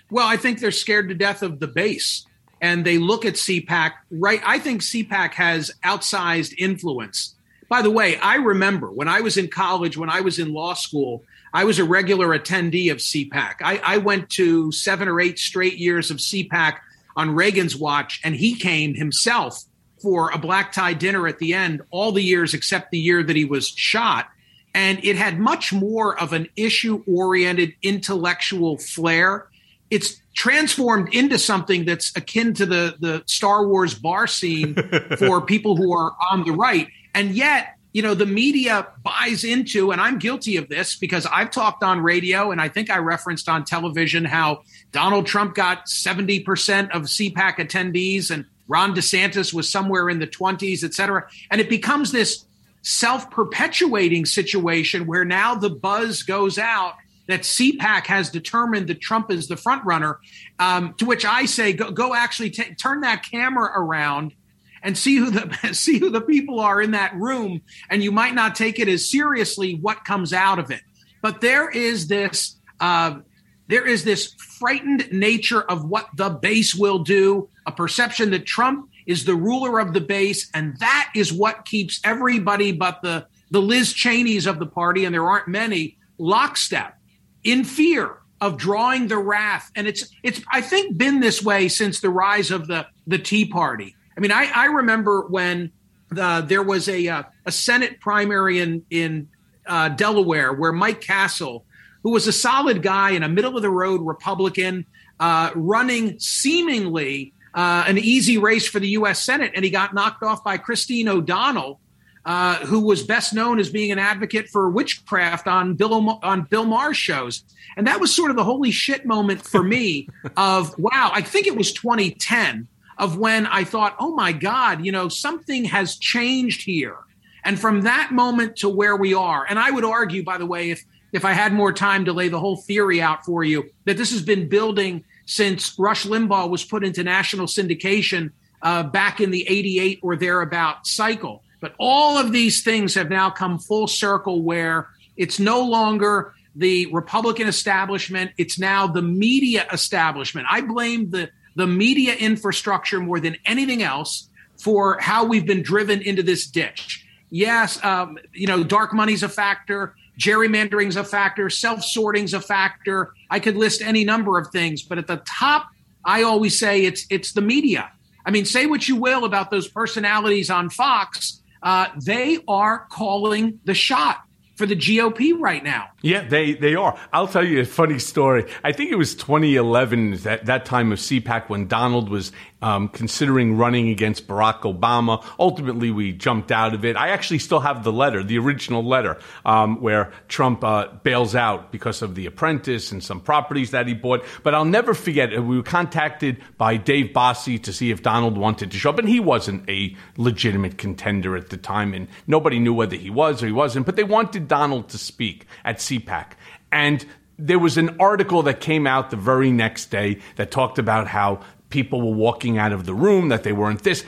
[0.09, 2.25] Well, I think they're scared to death of the base
[2.61, 4.41] and they look at CPAC, right?
[4.45, 7.35] I think CPAC has outsized influence.
[7.69, 10.73] By the way, I remember when I was in college, when I was in law
[10.73, 13.55] school, I was a regular attendee of CPAC.
[13.61, 16.77] I, I went to seven or eight straight years of CPAC
[17.15, 19.63] on Reagan's watch, and he came himself
[20.01, 23.35] for a black tie dinner at the end, all the years except the year that
[23.35, 24.27] he was shot.
[24.73, 29.47] And it had much more of an issue oriented intellectual flair.
[29.89, 34.75] It's transformed into something that's akin to the, the Star Wars bar scene
[35.17, 36.87] for people who are on the right.
[37.15, 41.51] And yet, you know, the media buys into, and I'm guilty of this because I've
[41.51, 44.61] talked on radio and I think I referenced on television how
[44.93, 50.81] Donald Trump got 70% of CPAC attendees and Ron DeSantis was somewhere in the 20s,
[50.85, 51.27] et cetera.
[51.51, 52.45] And it becomes this
[52.83, 56.93] self perpetuating situation where now the buzz goes out
[57.27, 60.19] that CPAC has determined that Trump is the front runner.
[60.57, 64.35] Um, to which I say, go, go actually t- turn that camera around
[64.83, 68.33] and see who the see who the people are in that room, and you might
[68.33, 70.81] not take it as seriously what comes out of it.
[71.21, 73.19] But there is this uh,
[73.67, 78.89] there is this frightened nature of what the base will do, a perception that Trump
[79.05, 83.61] is the ruler of the base, and that is what keeps everybody but the the
[83.61, 86.95] Liz Cheneys of the party, and there aren't many, lockstep
[87.43, 89.71] in fear of drawing the wrath.
[89.75, 93.45] And it's it's I think been this way since the rise of the the Tea
[93.45, 93.95] Party.
[94.19, 95.71] I mean, I, I remember when
[96.09, 99.29] the, there was a uh, a Senate primary in in
[99.65, 101.63] uh, Delaware where Mike Castle,
[102.03, 104.85] who was a solid guy and a middle of the road Republican,
[105.21, 109.23] uh, running seemingly uh, an easy race for the U.S.
[109.23, 111.79] Senate, and he got knocked off by Christine O'Donnell.
[112.25, 116.65] Uh, who was best known as being an advocate for witchcraft on Bill on Bill
[116.65, 117.43] Maher's shows,
[117.77, 120.09] and that was sort of the holy shit moment for me.
[120.37, 122.67] of wow, I think it was 2010
[122.99, 126.97] of when I thought, oh my God, you know, something has changed here.
[127.43, 130.69] And from that moment to where we are, and I would argue, by the way,
[130.69, 133.97] if if I had more time to lay the whole theory out for you, that
[133.97, 138.29] this has been building since Rush Limbaugh was put into national syndication
[138.61, 141.41] uh, back in the 88 or thereabout cycle.
[141.61, 146.85] But all of these things have now come full circle where it's no longer the
[146.87, 150.45] Republican establishment, it's now the media establishment.
[150.49, 156.01] I blame the the media infrastructure more than anything else for how we've been driven
[156.01, 157.05] into this ditch.
[157.29, 163.13] Yes, um, you know, dark money's a factor, gerrymandering's a factor, self sorting's a factor.
[163.29, 165.69] I could list any number of things, but at the top,
[166.03, 167.91] I always say it's it's the media.
[168.25, 173.59] I mean, say what you will about those personalities on Fox, uh, they are calling
[173.65, 174.23] the shot
[174.55, 175.87] for the GOP right now.
[176.01, 176.97] Yeah, they, they are.
[177.11, 178.45] I'll tell you a funny story.
[178.63, 182.31] I think it was 2011, that, that time of CPAC, when Donald was
[182.61, 185.23] um, considering running against Barack Obama.
[185.39, 186.95] Ultimately, we jumped out of it.
[186.95, 191.71] I actually still have the letter, the original letter, um, where Trump uh, bails out
[191.71, 194.23] because of The Apprentice and some properties that he bought.
[194.43, 198.71] But I'll never forget, we were contacted by Dave Bossie to see if Donald wanted
[198.71, 198.99] to show up.
[198.99, 203.41] And he wasn't a legitimate contender at the time, and nobody knew whether he was
[203.41, 203.85] or he wasn't.
[203.85, 206.31] But they wanted Donald to speak at CPAC.
[206.71, 207.05] And
[207.37, 211.41] there was an article that came out the very next day that talked about how
[211.69, 214.03] people were walking out of the room, that they weren't this.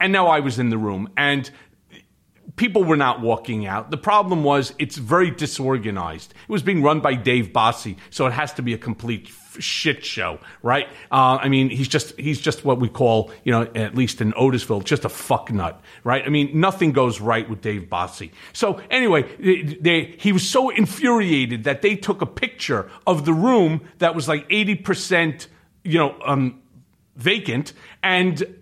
[0.00, 1.50] And now I was in the room and
[2.56, 3.90] people were not walking out.
[3.90, 6.32] The problem was it's very disorganized.
[6.32, 9.28] It was being run by Dave Bossie, so it has to be a complete
[9.60, 10.88] shit show, right?
[11.10, 14.32] Uh, I mean, he's just he's just what we call, you know, at least in
[14.32, 16.24] Otisville, just a fuck nut, right?
[16.24, 18.30] I mean, nothing goes right with Dave Bossie.
[18.52, 23.32] So anyway, they, they, he was so infuriated that they took a picture of the
[23.32, 25.48] room that was like eighty percent,
[25.84, 26.60] you know, um,
[27.16, 28.56] vacant, and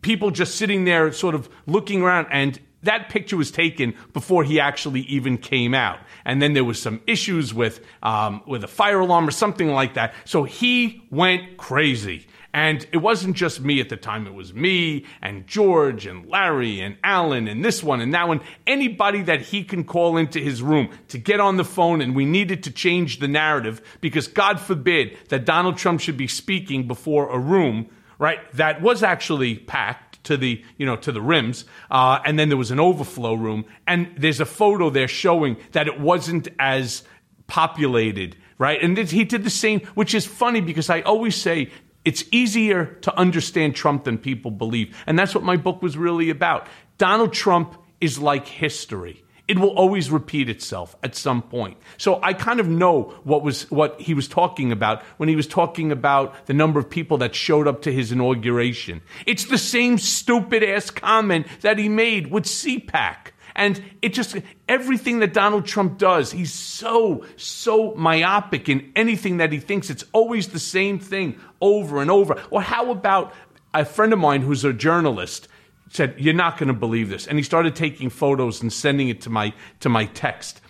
[0.00, 4.60] people just sitting there, sort of looking around, and that picture was taken before he
[4.60, 5.98] actually even came out.
[6.24, 9.94] And then there was some issues with um, with a fire alarm or something like
[9.94, 10.14] that.
[10.24, 12.26] So he went crazy.
[12.54, 14.26] And it wasn't just me at the time.
[14.26, 18.42] It was me and George and Larry and Alan and this one and that one.
[18.66, 22.02] Anybody that he can call into his room to get on the phone.
[22.02, 26.28] And we needed to change the narrative because God forbid that Donald Trump should be
[26.28, 28.40] speaking before a room, right?
[28.52, 32.58] That was actually packed to the you know to the rims, uh, and then there
[32.58, 37.02] was an overflow room, and there's a photo there showing that it wasn't as
[37.46, 38.82] populated, right?
[38.82, 41.70] And he did the same, which is funny because I always say
[42.04, 46.30] it's easier to understand Trump than people believe, and that's what my book was really
[46.30, 46.66] about.
[46.98, 49.24] Donald Trump is like history.
[49.48, 51.76] It will always repeat itself at some point.
[51.98, 55.46] So I kind of know what was what he was talking about when he was
[55.46, 59.02] talking about the number of people that showed up to his inauguration.
[59.26, 63.32] It's the same stupid ass comment that he made with CPAC.
[63.54, 64.36] And it just,
[64.68, 69.90] everything that Donald Trump does, he's so, so myopic in anything that he thinks.
[69.90, 72.40] It's always the same thing over and over.
[72.50, 73.34] Or how about
[73.74, 75.48] a friend of mine who's a journalist
[75.92, 77.26] said, You're not going to believe this.
[77.26, 80.60] And he started taking photos and sending it to my, to my text.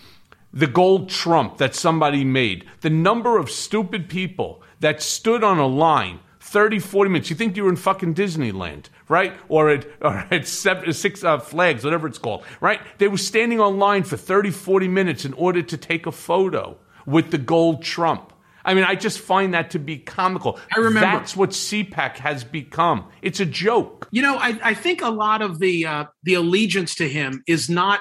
[0.52, 5.66] The gold trump that somebody made, the number of stupid people that stood on a
[5.66, 7.30] line 30, 40 minutes.
[7.30, 9.32] You think you were in fucking Disneyland, right?
[9.48, 12.80] Or at, or at seven, six uh, flags, whatever it's called, right?
[12.98, 16.76] They were standing on line for 30, 40 minutes in order to take a photo
[17.06, 18.31] with the gold trump.
[18.64, 20.58] I mean, I just find that to be comical.
[20.74, 21.00] I remember.
[21.00, 23.08] That's what CPAC has become.
[23.22, 24.08] It's a joke.
[24.10, 27.68] You know, I, I think a lot of the uh, the allegiance to him is
[27.68, 28.00] not.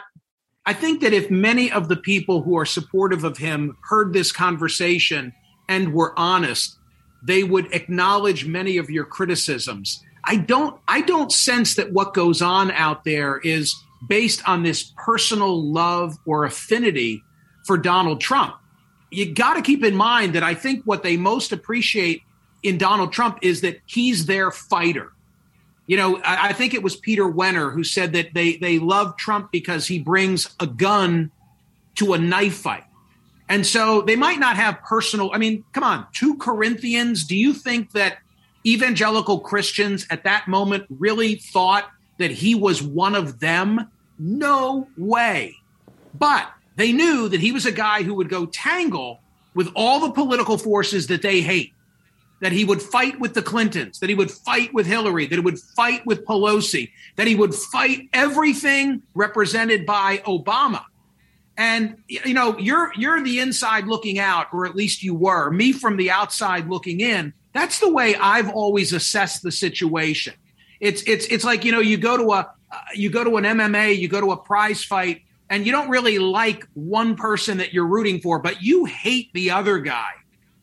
[0.66, 4.32] I think that if many of the people who are supportive of him heard this
[4.32, 5.34] conversation
[5.68, 6.78] and were honest,
[7.24, 10.04] they would acknowledge many of your criticisms.
[10.24, 13.76] I don't I don't sense that what goes on out there is
[14.08, 17.24] based on this personal love or affinity
[17.66, 18.56] for Donald Trump.
[19.12, 22.24] You got to keep in mind that I think what they most appreciate
[22.64, 25.12] in Donald Trump is that he's their fighter.
[25.88, 29.18] You know, I, I think it was Peter Wehner who said that they they love
[29.18, 31.32] Trump because he brings a gun
[31.96, 32.86] to a knife fight.
[33.50, 35.32] And so they might not have personal.
[35.34, 37.26] I mean, come on, two Corinthians.
[37.26, 38.20] Do you think that
[38.66, 43.92] evangelical Christians at that moment really thought that he was one of them?
[44.18, 45.58] No way.
[46.18, 46.50] But
[46.82, 49.20] they knew that he was a guy who would go tangle
[49.54, 51.74] with all the political forces that they hate.
[52.40, 55.42] That he would fight with the Clintons, that he would fight with Hillary, that he
[55.42, 60.84] would fight with Pelosi, that he would fight everything represented by Obama.
[61.56, 65.52] And you know, you're you're the inside looking out, or at least you were.
[65.52, 67.32] Me from the outside looking in.
[67.54, 70.34] That's the way I've always assessed the situation.
[70.80, 73.44] It's it's it's like you know, you go to a uh, you go to an
[73.44, 75.22] MMA, you go to a prize fight,
[75.52, 79.52] and you don't really like one person that you're rooting for, but you hate the
[79.52, 80.12] other guy.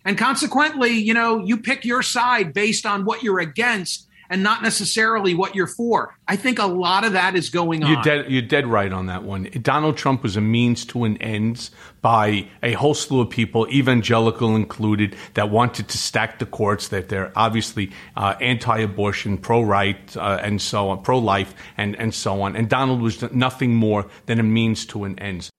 [0.06, 4.62] And consequently, you know, you pick your side based on what you're against and not
[4.62, 6.14] necessarily what you're for.
[6.26, 7.90] I think a lot of that is going on.
[7.90, 9.44] You're dead, you're dead right on that one.
[9.62, 11.70] Donald Trump was a means to an end
[12.00, 17.08] by a whole slew of people, evangelical included, that wanted to stack the courts, that
[17.08, 22.14] they're obviously uh, anti abortion, pro right, uh, and so on, pro life, and, and
[22.14, 22.56] so on.
[22.56, 25.50] And Donald was nothing more than a means to an end.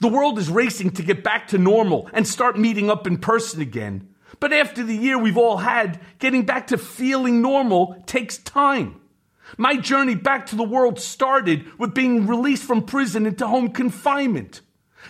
[0.00, 3.62] The world is racing to get back to normal and start meeting up in person
[3.62, 4.08] again.
[4.44, 9.00] But after the year we've all had, getting back to feeling normal takes time.
[9.56, 14.60] My journey back to the world started with being released from prison into home confinement.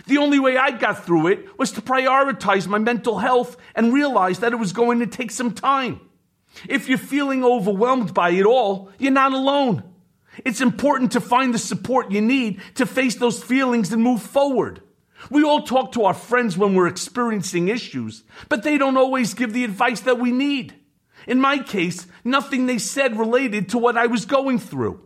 [0.07, 4.39] The only way I got through it was to prioritize my mental health and realize
[4.39, 5.99] that it was going to take some time.
[6.69, 9.83] If you're feeling overwhelmed by it all, you're not alone.
[10.45, 14.81] It's important to find the support you need to face those feelings and move forward.
[15.29, 19.53] We all talk to our friends when we're experiencing issues, but they don't always give
[19.53, 20.75] the advice that we need.
[21.27, 25.01] In my case, nothing they said related to what I was going through.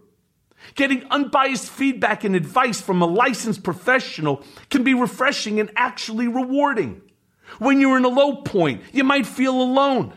[0.75, 7.01] Getting unbiased feedback and advice from a licensed professional can be refreshing and actually rewarding.
[7.57, 10.13] When you're in a low point, you might feel alone.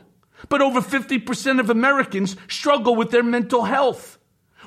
[0.49, 4.19] But over 50% of Americans struggle with their mental health.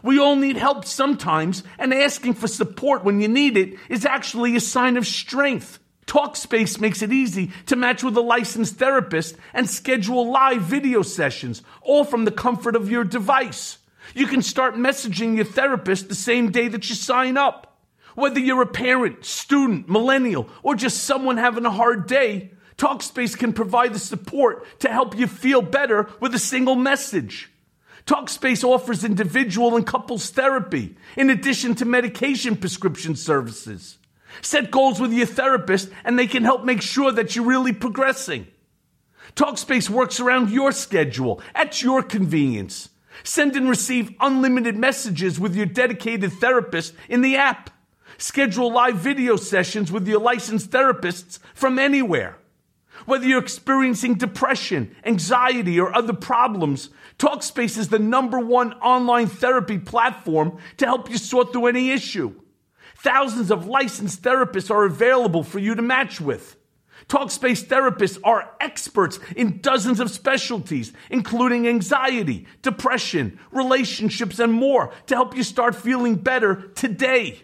[0.06, 4.56] We all need help sometimes, and asking for support when you need it is actually
[4.56, 5.80] a sign of strength.
[6.06, 11.64] Talkspace makes it easy to match with a licensed therapist and schedule live video sessions,
[11.82, 13.80] all from the comfort of your device.
[14.14, 17.76] You can start messaging your therapist the same day that you sign up.
[18.14, 23.54] Whether you're a parent, student, millennial, or just someone having a hard day, Talkspace can
[23.54, 27.50] provide the support to help you feel better with a single message.
[28.06, 33.98] Talkspace offers individual and couples therapy in addition to medication prescription services.
[34.42, 38.48] Set goals with your therapist and they can help make sure that you're really progressing.
[39.36, 42.90] Talkspace works around your schedule at your convenience.
[43.24, 47.72] Send and receive unlimited messages with your dedicated therapist in the app.
[48.18, 52.38] Schedule live video sessions with your licensed therapists from anywhere.
[53.06, 59.78] Whether you're experiencing depression, anxiety, or other problems, Talkspace is the number one online therapy
[59.78, 62.34] platform to help you sort through any issue.
[62.98, 66.58] Thousands of licensed therapists are available for you to match with.
[67.08, 75.16] Talkspace therapists are experts in dozens of specialties, including anxiety, depression, relationships, and more to
[75.16, 77.44] help you start feeling better today.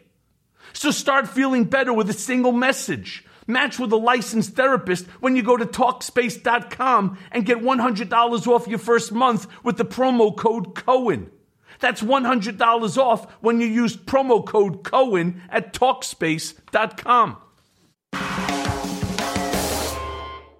[0.73, 3.23] So start feeling better with a single message.
[3.47, 8.79] Match with a licensed therapist when you go to Talkspace.com and get $100 off your
[8.79, 11.31] first month with the promo code Cohen.
[11.79, 17.37] That's $100 off when you use promo code Cohen at Talkspace.com.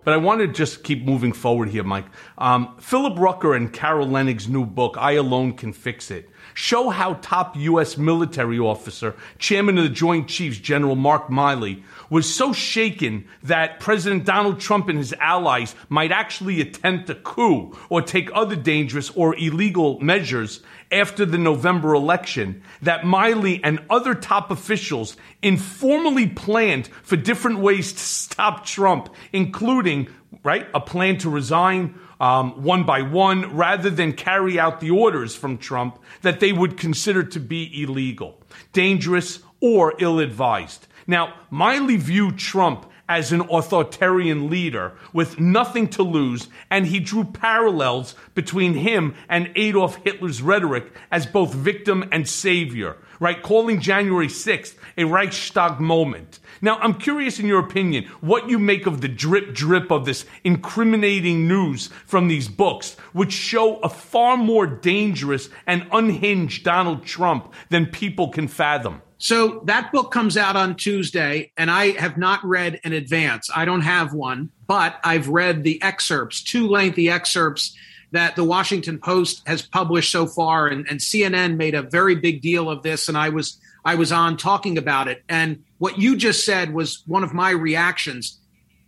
[0.03, 2.07] But I want to just keep moving forward here, Mike.
[2.37, 7.15] Um, Philip Rucker and Carol Leonnig's new book, I Alone Can Fix It, show how
[7.15, 7.97] top U.S.
[7.97, 14.25] military officer, chairman of the Joint Chiefs, General Mark Milley, was so shaken that President
[14.25, 19.35] Donald Trump and his allies might actually attempt a coup or take other dangerous or
[19.35, 20.61] illegal measures
[20.91, 27.93] after the November election that Milley and other top officials informally planned for different ways
[27.93, 30.09] to stop Trump, including,
[30.43, 35.35] right, a plan to resign um, one by one rather than carry out the orders
[35.35, 38.39] from Trump that they would consider to be illegal,
[38.73, 40.87] dangerous, or ill advised.
[41.07, 47.25] Now, Milley viewed Trump as an authoritarian leader with nothing to lose, and he drew
[47.25, 53.41] parallels between him and Adolf Hitler's rhetoric as both victim and savior, right?
[53.41, 56.39] Calling January 6th a Reichstag moment.
[56.61, 60.25] Now, I'm curious in your opinion what you make of the drip drip of this
[60.43, 67.53] incriminating news from these books, which show a far more dangerous and unhinged Donald Trump
[67.69, 69.01] than people can fathom.
[69.17, 73.51] So that book comes out on Tuesday, and I have not read in advance.
[73.55, 77.77] I don't have one, but I've read the excerpts, two lengthy excerpts
[78.11, 82.41] that the Washington Post has published so far, and, and CNN made a very big
[82.41, 85.23] deal of this, and I was I was on talking about it.
[85.27, 88.39] And what you just said was one of my reactions.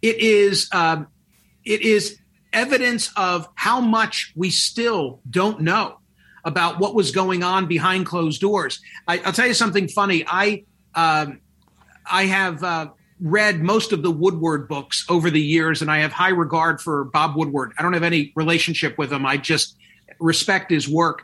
[0.01, 1.07] It is um,
[1.65, 2.17] it is
[2.51, 5.97] evidence of how much we still don't know
[6.45, 8.81] about what was going on behind closed doors.
[9.07, 10.25] I, will tell you something funny.
[10.27, 11.39] I um,
[12.05, 12.89] I have uh,
[13.23, 17.05] read most of the Woodward books over the years, and I have high regard for
[17.05, 17.71] Bob Woodward.
[17.79, 19.25] I don't have any relationship with him.
[19.25, 19.77] I just
[20.19, 21.23] respect his work.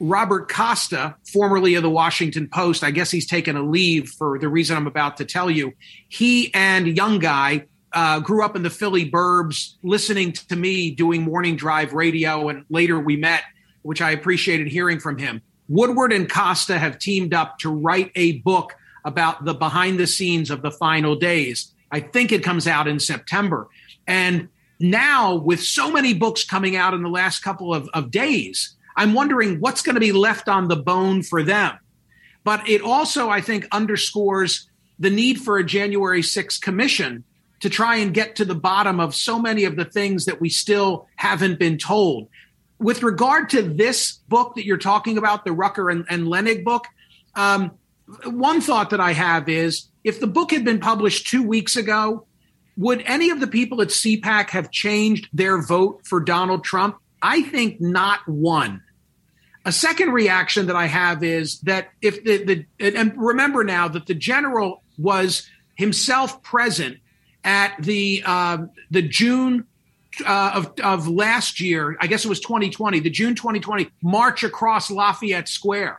[0.00, 4.48] Robert Costa, formerly of the Washington Post, I guess he's taken a leave for the
[4.48, 5.74] reason I'm about to tell you.
[6.08, 11.22] He and young guy uh, grew up in the Philly burbs, listening to me doing
[11.22, 13.44] morning drive radio, and later we met
[13.82, 15.42] which I appreciated hearing from him.
[15.68, 18.74] Woodward and Costa have teamed up to write a book
[19.04, 21.72] about the behind the scenes of the final days.
[21.90, 23.68] I think it comes out in September.
[24.06, 24.48] And
[24.80, 29.14] now, with so many books coming out in the last couple of, of days, I'm
[29.14, 31.78] wondering what's going to be left on the bone for them.
[32.42, 34.68] But it also, I think, underscores
[34.98, 37.24] the need for a January 6th commission
[37.60, 40.48] to try and get to the bottom of so many of the things that we
[40.48, 42.28] still haven't been told
[42.78, 46.86] with regard to this book that you're talking about, the Rucker and, and Leonnig book,
[47.34, 47.72] um,
[48.24, 52.26] one thought that I have is if the book had been published two weeks ago,
[52.76, 56.96] would any of the people at CPAC have changed their vote for Donald Trump?
[57.22, 58.82] I think not one.
[59.64, 64.06] A second reaction that I have is that if the, the and remember now that
[64.06, 66.98] the general was himself present
[67.44, 68.58] at the uh,
[68.90, 69.66] the June
[70.26, 74.90] uh, of, of last year, I guess it was 2020, the June 2020 march across
[74.90, 75.98] Lafayette Square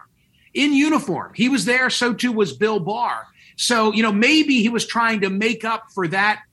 [0.56, 1.34] in uniform.
[1.36, 3.28] He was there, so too was Bill Barr.
[3.58, 6.44] So, you know, maybe he was trying to make up for that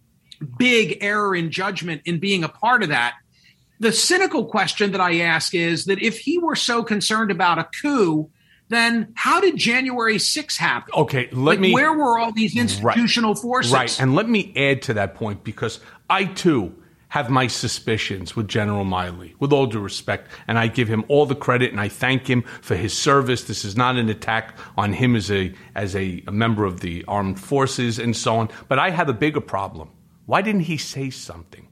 [0.58, 3.14] big error in judgment in being a part of that.
[3.80, 7.68] The cynical question that I ask is that if he were so concerned about a
[7.80, 8.30] coup,
[8.68, 10.92] then how did January 6 happen?
[10.94, 11.74] Okay, let like, me.
[11.74, 13.72] Where were all these institutional right, forces?
[13.72, 16.81] Right, and let me add to that point because I too
[17.12, 20.30] have my suspicions with General Milley, with all due respect.
[20.48, 23.44] And I give him all the credit and I thank him for his service.
[23.44, 27.04] This is not an attack on him as a, as a, a member of the
[27.06, 28.48] armed forces and so on.
[28.66, 29.90] But I have a bigger problem.
[30.24, 31.68] Why didn't he say something?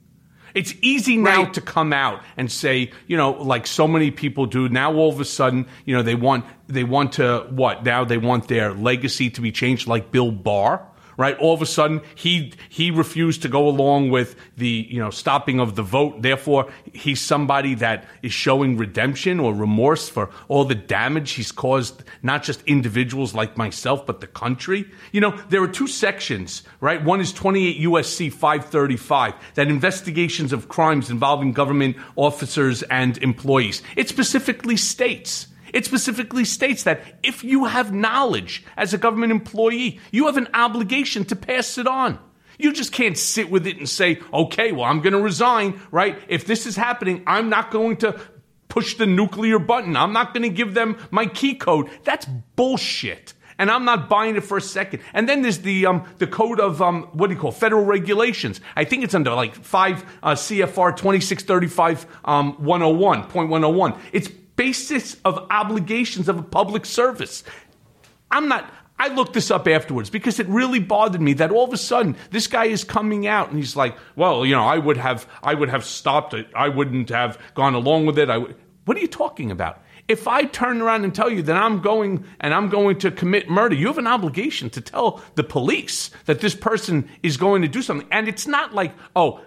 [0.53, 1.55] It's easy now right.
[1.55, 4.69] to come out and say, you know, like so many people do.
[4.69, 7.83] Now all of a sudden, you know, they want they want to what?
[7.83, 10.87] Now they want their legacy to be changed like Bill Barr
[11.20, 11.36] right?
[11.36, 15.60] All of a sudden, he he refused to go along with the you know stopping
[15.60, 16.22] of the vote.
[16.22, 22.05] Therefore, he's somebody that is showing redemption or remorse for all the damage he's caused,
[22.22, 24.86] not just individuals like myself, but the country.
[25.12, 27.05] You know, there are two sections, right?
[27.05, 33.82] One is 28 USC 535 that investigations of crimes involving government officers and employees.
[33.94, 40.01] It specifically states it specifically states that if you have knowledge as a government employee,
[40.10, 42.18] you have an obligation to pass it on.
[42.59, 46.18] You just can't sit with it and say, okay, well, I'm going to resign, right?
[46.28, 48.20] If this is happening, I'm not going to
[48.68, 49.97] push the nuclear button.
[49.97, 51.88] I'm not going to give them my key code.
[52.05, 52.26] That's
[52.56, 53.34] bullshit.
[53.59, 55.02] And I'm not buying it for a second.
[55.12, 58.59] And then there's the um, the code of um, what do you call federal regulations?
[58.74, 63.98] I think it's under like five uh, CFR 2635 um, 101.101.
[64.12, 64.30] It's
[64.61, 67.45] basis of obligations of a public service.
[68.31, 68.70] I'm not.
[68.99, 72.15] I looked this up afterwards because it really bothered me that all of a sudden
[72.31, 75.55] this guy is coming out and he's like, "Well, you know, I would have, I
[75.55, 76.47] would have stopped it.
[76.55, 78.28] I wouldn't have gone along with it.
[78.28, 78.55] I would."
[78.85, 79.82] What are you talking about?
[80.09, 83.49] If I turn around and tell you that I'm going and I'm going to commit
[83.49, 87.69] murder, you have an obligation to tell the police that this person is going to
[87.69, 88.09] do something.
[88.11, 89.41] And it's not like, oh,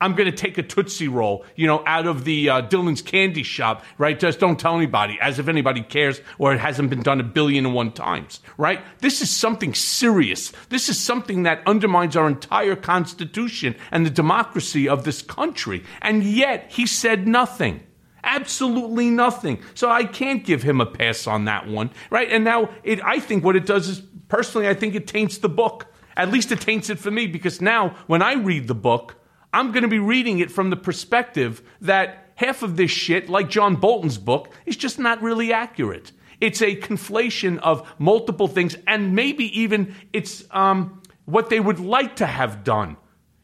[0.00, 3.42] I'm going to take a Tootsie Roll, you know, out of the uh, Dylan's candy
[3.42, 4.18] shop, right?
[4.18, 7.66] Just don't tell anybody, as if anybody cares or it hasn't been done a billion
[7.66, 8.80] and one times, right?
[9.00, 10.52] This is something serious.
[10.68, 15.84] This is something that undermines our entire Constitution and the democracy of this country.
[16.00, 17.82] And yet he said nothing.
[18.22, 19.60] Absolutely nothing.
[19.74, 22.30] So I can't give him a pass on that one, right?
[22.30, 25.48] And now it, I think what it does is, personally, I think it taints the
[25.48, 25.86] book.
[26.16, 29.16] At least it taints it for me because now when I read the book,
[29.52, 33.48] I'm going to be reading it from the perspective that half of this shit, like
[33.48, 36.12] John Bolton's book, is just not really accurate.
[36.40, 42.16] It's a conflation of multiple things, and maybe even it's um, what they would like
[42.16, 42.96] to have done.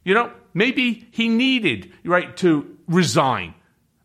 [0.05, 3.55] You know, maybe he needed right to resign,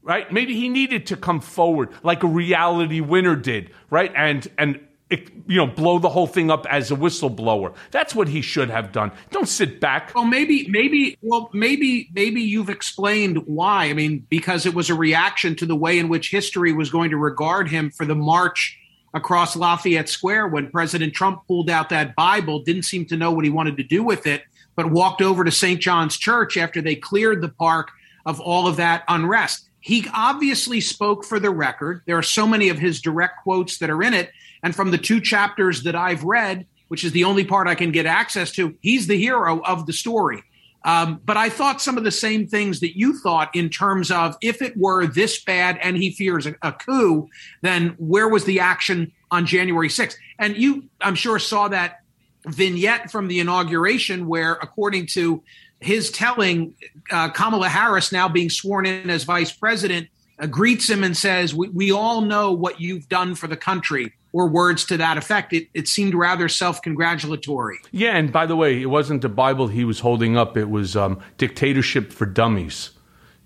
[0.01, 0.31] right?
[0.31, 4.11] Maybe he needed to come forward like a Reality Winner did, right?
[4.15, 4.79] And and
[5.09, 7.73] you know, blow the whole thing up as a whistleblower.
[7.91, 9.11] That's what he should have done.
[9.31, 10.11] Don't sit back.
[10.15, 13.85] Oh, maybe, maybe, well, maybe, maybe you've explained why.
[13.85, 17.09] I mean, because it was a reaction to the way in which history was going
[17.09, 18.77] to regard him for the march
[19.13, 23.45] across Lafayette Square when President Trump pulled out that Bible, didn't seem to know what
[23.45, 24.43] he wanted to do with it,
[24.75, 25.81] but walked over to St.
[25.81, 27.89] John's Church after they cleared the park
[28.27, 29.67] of all of that unrest.
[29.79, 32.03] He obviously spoke for the record.
[32.05, 34.31] There are so many of his direct quotes that are in it
[34.63, 37.91] and from the two chapters that I've read, which is the only part I can
[37.91, 40.43] get access to, he's the hero of the story.
[40.85, 44.37] Um, but I thought some of the same things that you thought in terms of
[44.41, 47.29] if it were this bad and he fears a, a coup,
[47.61, 50.15] then where was the action on January 6th?
[50.37, 51.99] And you, I'm sure, saw that
[52.45, 55.43] vignette from the inauguration where, according to
[55.81, 56.75] his telling,
[57.11, 60.07] uh, Kamala Harris, now being sworn in as vice president,
[60.39, 64.13] uh, greets him and says, we, we all know what you've done for the country
[64.31, 65.53] or words to that effect.
[65.53, 67.79] It, it seemed rather self congratulatory.
[67.91, 70.95] Yeah, and by the way, it wasn't the Bible he was holding up, it was
[70.95, 72.91] um, Dictatorship for Dummies.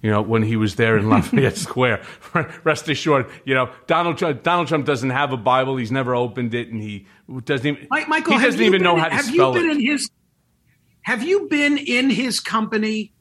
[0.02, 2.04] You know, when he was there in Lafayette Square.
[2.66, 5.78] Rest assured, you know, Donald Trump, Donald Trump doesn't have a Bible.
[5.78, 7.08] He's never opened it, and he
[7.46, 7.88] doesn't even.
[7.90, 9.78] Michael, he doesn't even been, know how to have spell you been it.
[9.78, 10.10] In his,
[11.04, 13.14] have you been in his company?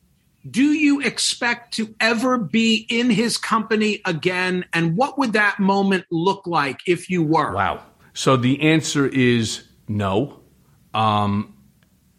[0.51, 4.65] Do you expect to ever be in his company again?
[4.73, 7.53] And what would that moment look like if you were?
[7.55, 7.83] Wow.
[8.15, 10.41] So the answer is no.
[10.95, 11.55] Um,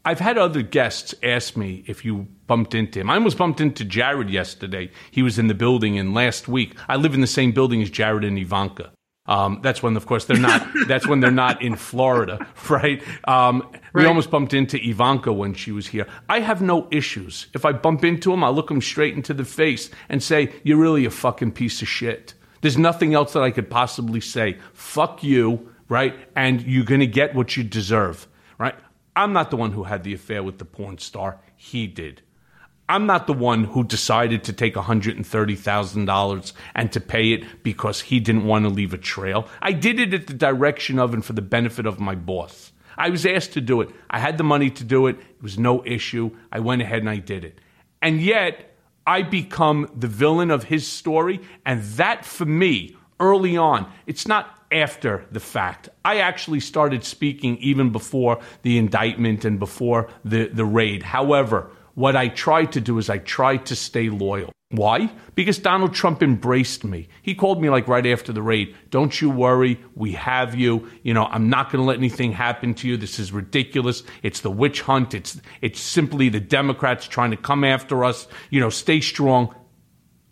[0.06, 3.10] I've had other guests ask me if you bumped into him.
[3.10, 4.92] I almost bumped into Jared yesterday.
[5.12, 7.90] He was in the building, and last week I live in the same building as
[7.90, 8.92] Jared and Ivanka.
[9.26, 10.68] Um, that's when, of course, they're not.
[10.88, 13.02] that's when they're not in Florida, right?
[13.26, 16.08] Um, We almost bumped into Ivanka when she was here.
[16.28, 17.48] I have no issues.
[17.54, 20.78] If I bump into him, I'll look him straight into the face and say, "You're
[20.78, 24.58] really a fucking piece of shit." There's nothing else that I could possibly say.
[24.74, 26.16] Fuck you, right?
[26.36, 28.28] And you're gonna get what you deserve,
[28.58, 28.76] right?
[29.16, 31.40] I'm not the one who had the affair with the porn star.
[31.56, 32.22] He did.
[32.90, 38.20] I'm not the one who decided to take $130,000 and to pay it because he
[38.20, 39.48] didn't want to leave a trail.
[39.62, 42.72] I did it at the direction of and for the benefit of my boss.
[42.98, 43.90] I was asked to do it.
[44.10, 45.18] I had the money to do it.
[45.18, 46.32] It was no issue.
[46.52, 47.60] I went ahead and I did it.
[48.02, 48.76] And yet,
[49.08, 51.42] I become the villain of his story.
[51.66, 55.90] And that, for me, early on, it's not after the fact.
[56.04, 61.04] I actually started speaking even before the indictment and before the, the raid.
[61.04, 64.52] However, what I tried to do is I tried to stay loyal.
[64.72, 65.12] Why?
[65.36, 67.08] Because Donald Trump embraced me.
[67.22, 68.76] He called me like right after the raid.
[68.90, 69.80] Don't you worry.
[69.94, 70.90] We have you.
[71.04, 72.98] You know, I'm not going to let anything happen to you.
[72.98, 74.02] This is ridiculous.
[74.24, 75.14] It's the witch hunt.
[75.14, 78.28] It's, it's simply the Democrats trying to come after us.
[78.50, 79.54] You know, stay strong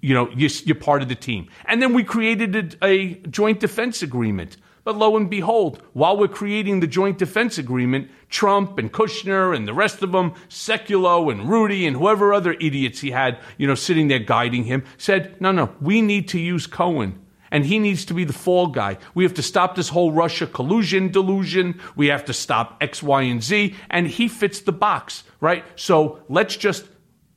[0.01, 1.47] you know, you're, part of the team.
[1.65, 4.57] And then we created a, a joint defense agreement.
[4.83, 9.67] But lo and behold, while we're creating the joint defense agreement, Trump and Kushner and
[9.67, 13.75] the rest of them, Sekulow and Rudy and whoever other idiots he had, you know,
[13.75, 17.19] sitting there guiding him, said, no, no, we need to use Cohen.
[17.51, 18.97] and he needs to be the fall guy.
[19.13, 21.79] We have to stop this whole Russia collusion delusion.
[21.95, 25.65] We have to stop X, Y, and Z, and he fits the box, right?
[25.75, 26.85] So let's just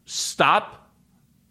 [0.07, 0.89] stop.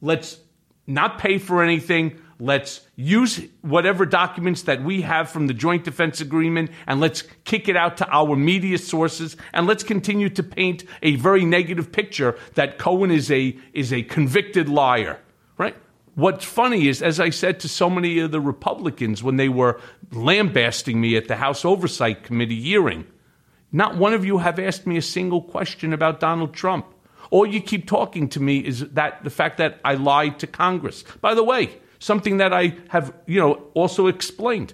[0.02, 0.40] Let's
[0.88, 2.22] not pay for anything.
[2.44, 7.70] Let's use whatever documents that we have from the Joint Defense Agreement and let's kick
[7.70, 12.38] it out to our media sources and let's continue to paint a very negative picture
[12.56, 15.22] that Cohen is a is a convicted liar,
[15.58, 15.74] right?
[16.16, 19.80] What's funny is, as I said to so many of the Republicans when they were
[20.12, 23.08] lambasting me at the House Oversight Committee hearing,
[23.72, 26.88] not one of you have asked me a single question about Donald Trump.
[27.32, 31.06] All you keep talking to me is that the fact that I lied to Congress.
[31.22, 34.74] By the way, something that I have, you know, also explained.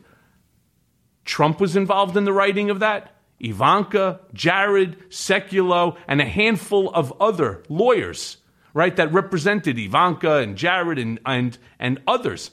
[1.26, 3.16] Trump was involved in the writing of that.
[3.40, 8.38] Ivanka, Jared, Sekulow, and a handful of other lawyers,
[8.74, 12.52] right, that represented Ivanka and Jared and, and, and others.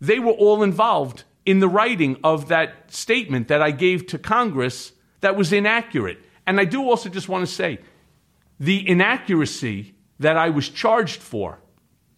[0.00, 4.92] They were all involved in the writing of that statement that I gave to Congress
[5.22, 6.18] that was inaccurate.
[6.46, 7.78] And I do also just want to say
[8.60, 11.58] the inaccuracy that I was charged for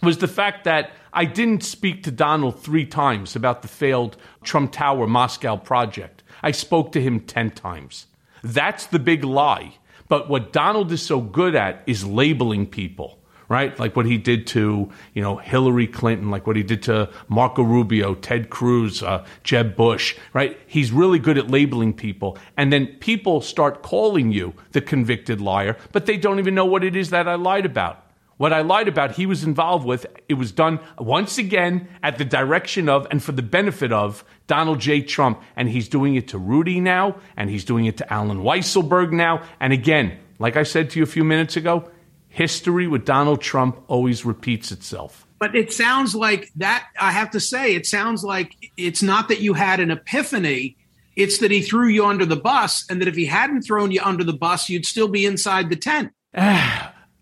[0.03, 4.73] was the fact that I didn't speak to Donald three times about the failed Trump
[4.73, 6.23] Tower Moscow project.
[6.43, 8.07] I spoke to him 10 times.
[8.43, 9.77] That's the big lie.
[10.09, 13.19] But what Donald is so good at is labeling people
[13.49, 13.79] right?
[13.79, 17.63] Like what he did to, you know, Hillary Clinton, like what he did to Marco
[17.63, 20.59] Rubio, Ted Cruz, uh, Jeb Bush, right?
[20.67, 22.39] He's really good at labeling people.
[22.57, 26.85] And then people start calling you the convicted liar, but they don't even know what
[26.85, 28.04] it is that I lied about.
[28.37, 30.07] What I lied about, he was involved with.
[30.29, 34.81] It was done once again at the direction of and for the benefit of Donald
[34.81, 35.03] J.
[35.03, 35.41] Trump.
[35.57, 39.43] And he's doing it to Rudy now, and he's doing it to Allen Weisselberg now.
[39.61, 41.89] And again, like I said to you a few minutes ago,
[42.29, 45.27] history with Donald Trump always repeats itself.
[45.39, 49.41] But it sounds like that, I have to say, it sounds like it's not that
[49.41, 50.77] you had an epiphany,
[51.17, 54.01] it's that he threw you under the bus, and that if he hadn't thrown you
[54.03, 56.13] under the bus, you'd still be inside the tent.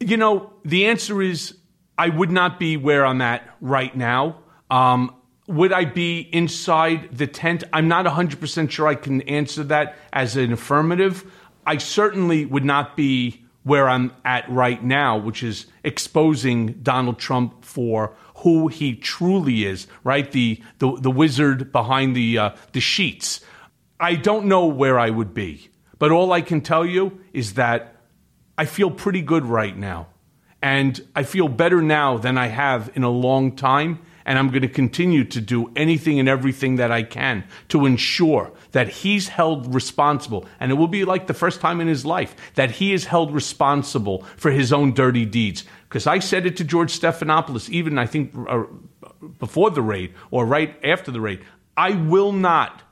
[0.02, 1.56] you know, the answer is
[1.96, 4.38] I would not be where I'm at right now.
[4.70, 5.14] Um,
[5.48, 7.64] would I be inside the tent?
[7.72, 11.30] I'm not 100% sure I can answer that as an affirmative.
[11.66, 17.64] I certainly would not be where I'm at right now, which is exposing Donald Trump
[17.64, 20.30] for who he truly is, right?
[20.32, 23.40] The the, the wizard behind the uh, the sheets.
[24.00, 27.91] I don't know where I would be, but all I can tell you is that
[28.62, 30.06] I feel pretty good right now,
[30.62, 33.98] and I feel better now than I have in a long time.
[34.24, 38.52] And I'm going to continue to do anything and everything that I can to ensure
[38.70, 42.36] that he's held responsible, and it will be like the first time in his life
[42.54, 45.64] that he is held responsible for his own dirty deeds.
[45.88, 48.62] Because I said it to George Stephanopoulos, even I think uh,
[49.40, 51.40] before the raid or right after the raid.
[51.76, 52.82] I will not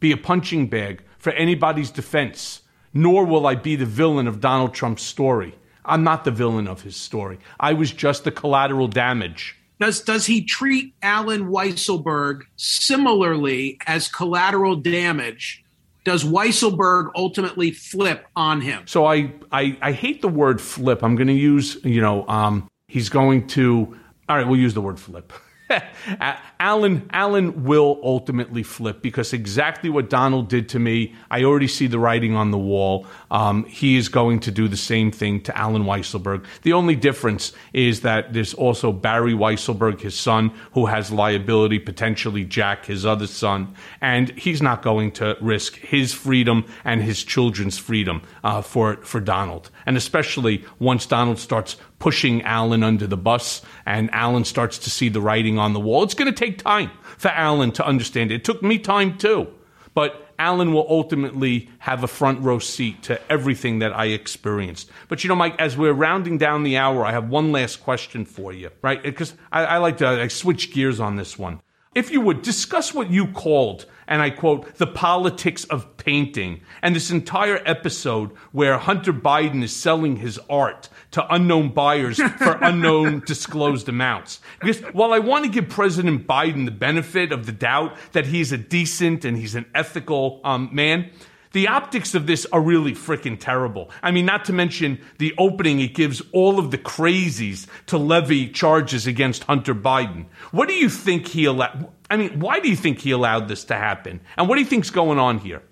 [0.00, 2.60] be a punching bag for anybody's defense,
[2.94, 5.54] nor will I be the villain of Donald Trump's story.
[5.84, 7.38] I'm not the villain of his story.
[7.60, 9.56] I was just the collateral damage.
[9.80, 15.62] Does does he treat Allen Weisselberg similarly as collateral damage?
[16.04, 18.86] Does Weisselberg ultimately flip on him?
[18.86, 21.02] So I I, I hate the word flip.
[21.02, 23.96] I'm going to use you know um, he's going to
[24.28, 24.46] all right.
[24.46, 25.32] We'll use the word flip.
[26.60, 31.86] Allen Allen will ultimately flip because exactly what Donald did to me, I already see
[31.86, 33.06] the writing on the wall.
[33.30, 36.44] Um, he is going to do the same thing to Allen Weisselberg.
[36.62, 42.44] The only difference is that there's also Barry Weisselberg, his son, who has liability, potentially
[42.44, 47.78] Jack, his other son, and he's not going to risk his freedom and his children's
[47.78, 53.62] freedom uh, for for Donald, and especially once Donald starts pushing Allen under the bus
[53.86, 56.02] and Allen starts to see the writing on the wall.
[56.02, 58.36] It's going to take time for Allen to understand it.
[58.36, 59.48] It took me time too.
[59.94, 64.90] But Allen will ultimately have a front row seat to everything that I experienced.
[65.08, 68.24] But you know, Mike, as we're rounding down the hour, I have one last question
[68.24, 69.02] for you, right?
[69.02, 71.60] Because I, I like to I switch gears on this one.
[71.94, 76.94] If you would discuss what you called and I quote, the politics of painting, and
[76.94, 83.20] this entire episode where Hunter Biden is selling his art to unknown buyers for unknown
[83.20, 84.40] disclosed amounts.
[84.60, 88.52] Because while I want to give President Biden the benefit of the doubt that he's
[88.52, 91.10] a decent and he's an ethical um, man,
[91.54, 93.90] the optics of this are really freaking terrible.
[94.02, 98.48] I mean, not to mention the opening it gives all of the crazies to levy
[98.48, 100.26] charges against Hunter Biden.
[100.50, 101.88] What do you think he allowed?
[102.10, 104.20] I mean, why do you think he allowed this to happen?
[104.36, 105.62] And what do you think's going on here?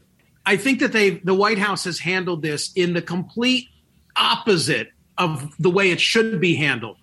[0.46, 3.68] I think that they the White House has handled this in the complete
[4.16, 6.96] opposite of the way it should be handled.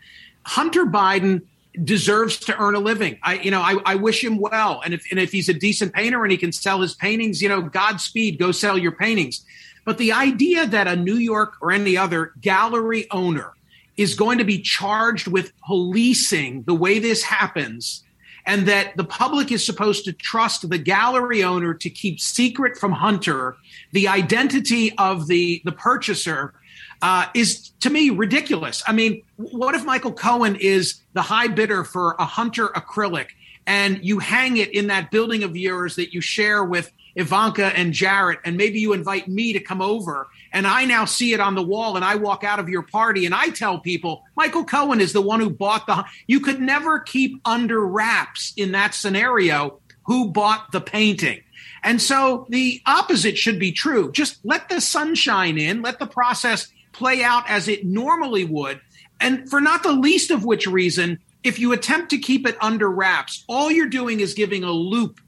[0.43, 1.43] Hunter Biden
[1.83, 3.19] deserves to earn a living.
[3.23, 4.81] I, you know, I, I wish him well.
[4.83, 7.49] And if, and if he's a decent painter and he can sell his paintings, you
[7.49, 9.45] know, Godspeed, go sell your paintings.
[9.85, 13.53] But the idea that a New York or any other gallery owner
[13.97, 18.03] is going to be charged with policing the way this happens
[18.45, 22.91] and that the public is supposed to trust the gallery owner to keep secret from
[22.91, 23.57] Hunter
[23.91, 26.53] the identity of the the purchaser
[27.01, 28.83] uh, is to me ridiculous.
[28.87, 33.27] I mean, what if Michael Cohen is the high bidder for a Hunter acrylic
[33.65, 37.93] and you hang it in that building of yours that you share with Ivanka and
[37.93, 41.55] Jared, and maybe you invite me to come over, and I now see it on
[41.55, 45.01] the wall, and I walk out of your party, and I tell people Michael Cohen
[45.01, 46.05] is the one who bought the.
[46.27, 51.41] You could never keep under wraps in that scenario who bought the painting.
[51.83, 54.11] And so the opposite should be true.
[54.11, 56.67] Just let the sunshine in, let the process
[56.99, 58.79] play out as it normally would.
[59.19, 62.89] And for not the least of which reason, if you attempt to keep it under
[62.89, 65.19] wraps, all you're doing is giving a loop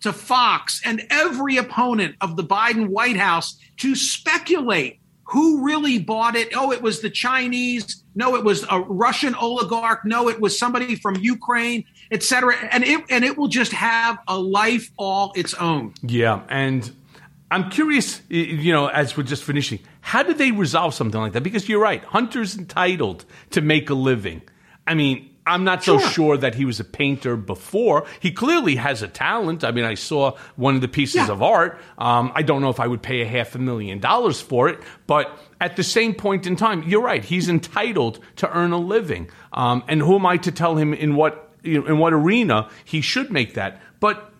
[0.00, 6.36] to Fox and every opponent of the Biden White House to speculate who really bought
[6.36, 6.48] it.
[6.54, 8.04] Oh, it was the Chinese.
[8.14, 10.04] No, it was a Russian oligarch.
[10.04, 12.54] No, it was somebody from Ukraine, et cetera.
[12.70, 15.94] And it and it will just have a life all its own.
[16.02, 16.88] Yeah, and
[17.50, 21.42] I'm curious, you know, as we're just finishing, how do they resolve something like that?
[21.42, 24.40] Because you're right, Hunter's entitled to make a living.
[24.86, 26.10] I mean, I'm not so Sure.
[26.10, 28.06] sure that he was a painter before.
[28.20, 29.64] He clearly has a talent.
[29.64, 31.32] I mean, I saw one of the pieces Yeah.
[31.32, 31.80] of art.
[31.98, 34.78] Um, I don't know if I would pay a half a million dollars for it,
[35.08, 35.26] but
[35.60, 37.24] at the same point in time, you're right.
[37.24, 39.28] He's entitled to earn a living.
[39.52, 42.68] Um, and who am I to tell him in what you know, in what arena
[42.84, 43.80] he should make that?
[43.98, 44.32] But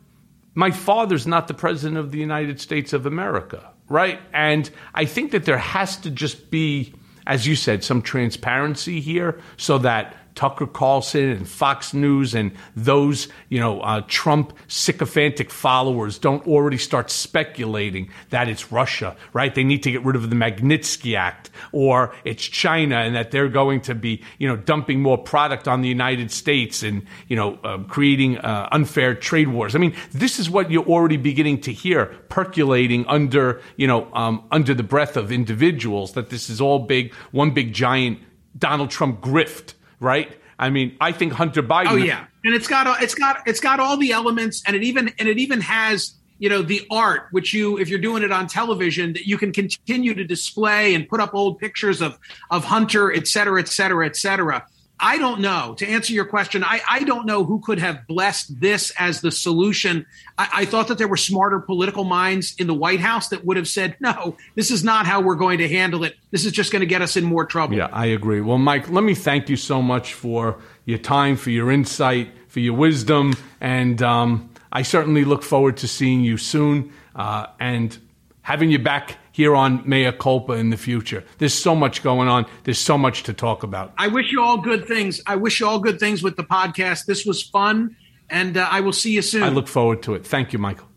[0.55, 4.21] my father's not the president of the United States of America, right?
[4.33, 6.95] And I think that there has to just be,
[7.27, 13.29] as you said, some transparency here so that Tucker Carlson and Fox News and those,
[13.49, 19.55] you know, uh, Trump sycophantic followers don't already start speculating that it's Russia, right?
[19.55, 23.49] They need to get rid of the Magnitsky Act or it's China and that they're
[23.49, 27.59] going to be, you know, dumping more product on the United States and, you know,
[27.65, 29.75] uh, creating uh, unfair trade wars.
[29.75, 34.45] I mean, this is what you're already beginning to hear percolating under, you know, um,
[34.53, 38.19] under the breath of individuals that this is all big, one big giant
[38.59, 40.37] Donald Trump grift, right?
[40.59, 41.91] I mean, I think Hunter Biden.
[41.91, 45.13] Oh yeah, and it's got it's got it's got all the elements, and it even
[45.19, 48.47] and it even has you know the art which you if you're doing it on
[48.47, 52.19] television that you can continue to display and put up old pictures of
[52.51, 54.67] of Hunter, et cetera, et cetera, et cetera.
[54.99, 55.75] I don't know.
[55.79, 59.31] To answer your question, I, I don't know who could have blessed this as the
[59.31, 60.07] solution.
[60.39, 63.57] I, I thought that there were smarter political minds in the White House that would
[63.59, 66.17] have said, no, this is not how we're going to handle it.
[66.31, 67.77] This is just going to get us in more trouble.
[67.77, 68.41] Yeah, I agree.
[68.41, 72.61] Well, Mike, let me thank you so much for your time, for your insight, for
[72.61, 77.97] your wisdom, and um, I certainly look forward to seeing you soon uh, and
[78.43, 81.23] having you back here on Mea Culpa in the future.
[81.37, 82.47] There's so much going on.
[82.65, 83.93] There's so much to talk about.
[83.99, 85.21] I wish you all good things.
[85.27, 87.05] I wish you all good things with the podcast.
[87.05, 87.97] This was fun,
[88.31, 89.43] and uh, I will see you soon.
[89.43, 90.27] I look forward to it.
[90.27, 90.89] Thank you, Michael.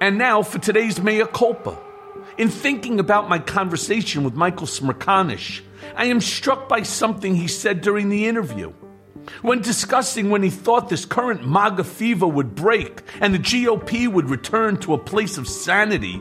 [0.00, 1.78] And now for today's Mea Culpa.
[2.38, 5.60] In thinking about my conversation with Michael Smerconish,
[5.94, 8.72] I am struck by something he said during the interview.
[9.42, 14.28] When discussing when he thought this current MAGA fever would break and the GOP would
[14.28, 16.20] return to a place of sanity,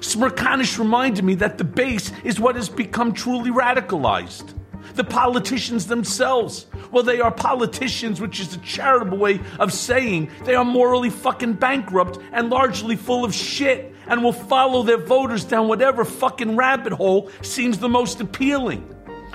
[0.00, 4.54] Smerconish reminded me that the base is what has become truly radicalized.
[4.94, 6.66] The politicians themselves.
[6.92, 11.54] Well, they are politicians, which is a charitable way of saying they are morally fucking
[11.54, 16.92] bankrupt and largely full of shit and will follow their voters down whatever fucking rabbit
[16.92, 18.88] hole seems the most appealing.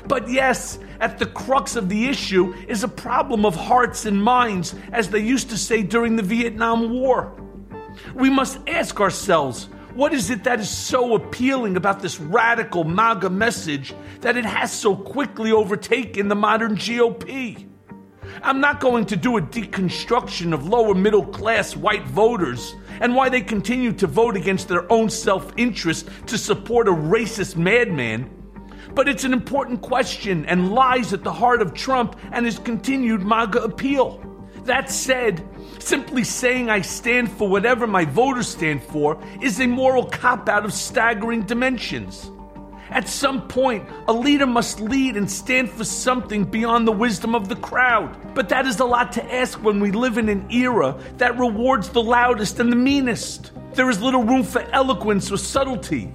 [0.08, 4.76] But yes, at the crux of the issue is a problem of hearts and minds,
[4.92, 7.34] as they used to say during the Vietnam War.
[8.14, 13.30] We must ask ourselves what is it that is so appealing about this radical MAGA
[13.30, 17.68] message that it has so quickly overtaken the modern GOP?
[18.44, 23.30] I'm not going to do a deconstruction of lower middle class white voters and why
[23.30, 28.30] they continue to vote against their own self interest to support a racist madman.
[28.94, 33.24] But it's an important question and lies at the heart of Trump and his continued
[33.24, 34.24] MAGA appeal.
[34.64, 35.48] That said,
[35.80, 40.66] simply saying I stand for whatever my voters stand for is a moral cop out
[40.66, 42.32] of staggering dimensions.
[42.92, 47.48] At some point, a leader must lead and stand for something beyond the wisdom of
[47.48, 48.34] the crowd.
[48.34, 51.90] But that is a lot to ask when we live in an era that rewards
[51.90, 53.52] the loudest and the meanest.
[53.74, 56.12] There is little room for eloquence or subtlety.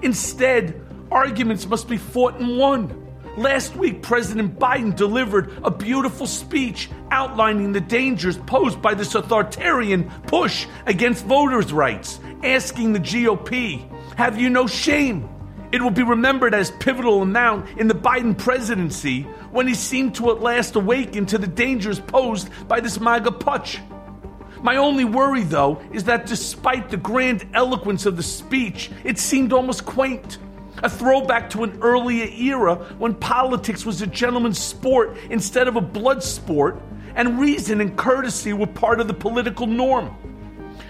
[0.00, 0.80] Instead,
[1.10, 3.03] arguments must be fought and won.
[3.36, 10.08] Last week, President Biden delivered a beautiful speech outlining the dangers posed by this authoritarian
[10.28, 15.28] push against voters' rights, asking the GOP, Have you no shame?
[15.72, 20.30] It will be remembered as pivotal amount in the Biden presidency when he seemed to
[20.30, 23.80] at last awaken to the dangers posed by this MAGA putsch.
[24.62, 29.52] My only worry, though, is that despite the grand eloquence of the speech, it seemed
[29.52, 30.38] almost quaint.
[30.84, 35.80] A throwback to an earlier era when politics was a gentleman's sport instead of a
[35.80, 36.78] blood sport,
[37.14, 40.14] and reason and courtesy were part of the political norm.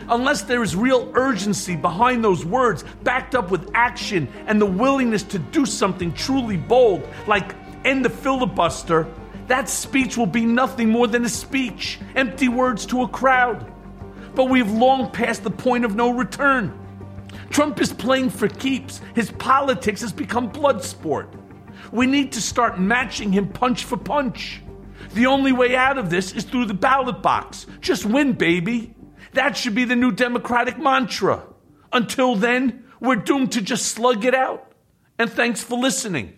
[0.08, 5.22] Unless there is real urgency behind those words, backed up with action and the willingness
[5.22, 7.54] to do something truly bold, like
[7.84, 9.06] end the filibuster,
[9.46, 13.72] that speech will be nothing more than a speech, empty words to a crowd.
[14.34, 16.80] But we've long passed the point of no return.
[17.54, 19.00] Trump is playing for keeps.
[19.14, 21.32] His politics has become blood sport.
[21.92, 24.60] We need to start matching him punch for punch.
[25.12, 27.68] The only way out of this is through the ballot box.
[27.80, 28.96] Just win, baby.
[29.34, 31.44] That should be the new Democratic mantra.
[31.92, 34.72] Until then, we're doomed to just slug it out.
[35.16, 36.32] And thanks for listening.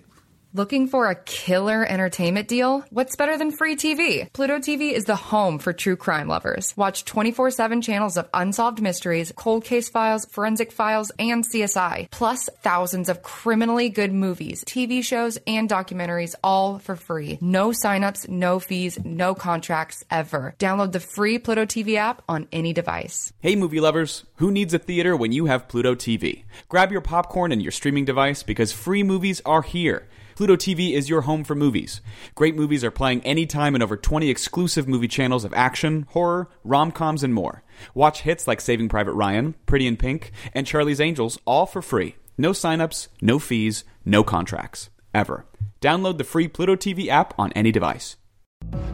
[0.57, 2.83] Looking for a killer entertainment deal?
[2.89, 4.33] What's better than free TV?
[4.33, 6.75] Pluto TV is the home for true crime lovers.
[6.79, 12.49] Watch 24 7 channels of unsolved mysteries, cold case files, forensic files, and CSI, plus
[12.63, 17.37] thousands of criminally good movies, TV shows, and documentaries, all for free.
[17.43, 20.55] No signups, no fees, no contracts ever.
[20.59, 23.31] Download the free Pluto TV app on any device.
[23.41, 26.45] Hey, movie lovers, who needs a theater when you have Pluto TV?
[26.71, 30.09] Grab your popcorn and your streaming device because free movies are here.
[30.37, 32.03] Pluto TV is your home for movies.
[32.35, 36.93] Great movies are playing anytime in over 20 exclusive movie channels of action, horror, rom
[36.93, 37.63] coms, and more.
[37.95, 42.17] Watch hits like Saving Private Ryan, Pretty in Pink, and Charlie's Angels all for free.
[42.37, 44.91] No signups, no fees, no contracts.
[45.15, 45.47] Ever.
[45.81, 48.19] Download the free Pluto TV app on any device.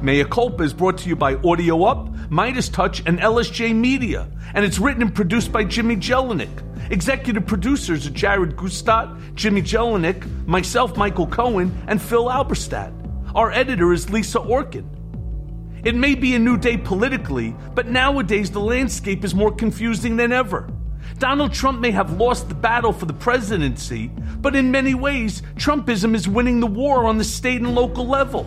[0.03, 4.79] Mea Culpa is brought to you by Audio Up, MeidasTouch, and LSJ Media, and it's
[4.79, 6.91] written and produced by Jimmy Jellinek.
[6.91, 12.93] Executive producers are Jared Gutstadt, Jimmy Jellinek, myself, Michael Cohen, and Phil Alberstadt.
[13.35, 14.87] Our editor is Lisa Orkin.
[15.85, 20.33] It may be a new day politically, but nowadays the landscape is more confusing than
[20.33, 20.69] ever.
[21.19, 24.09] Donald Trump may have lost the battle for the presidency,
[24.41, 28.45] but in many ways, Trumpism is winning the war on the state and local level.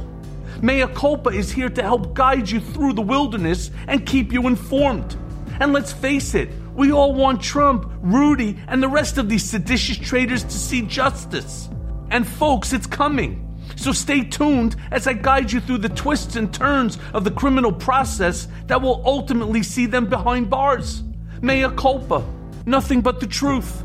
[0.61, 5.17] Mea Culpa is here to help guide you through the wilderness and keep you informed.
[5.59, 9.97] And let's face it, we all want Trump, Rudy, and the rest of these seditious
[9.97, 11.69] traitors to see justice.
[12.09, 13.41] And folks, it's coming.
[13.75, 17.71] So stay tuned as I guide you through the twists and turns of the criminal
[17.71, 21.03] process that will ultimately see them behind bars.
[21.41, 22.23] Mea culpa.
[22.65, 23.83] Nothing but the truth.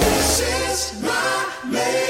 [0.00, 2.09] This is my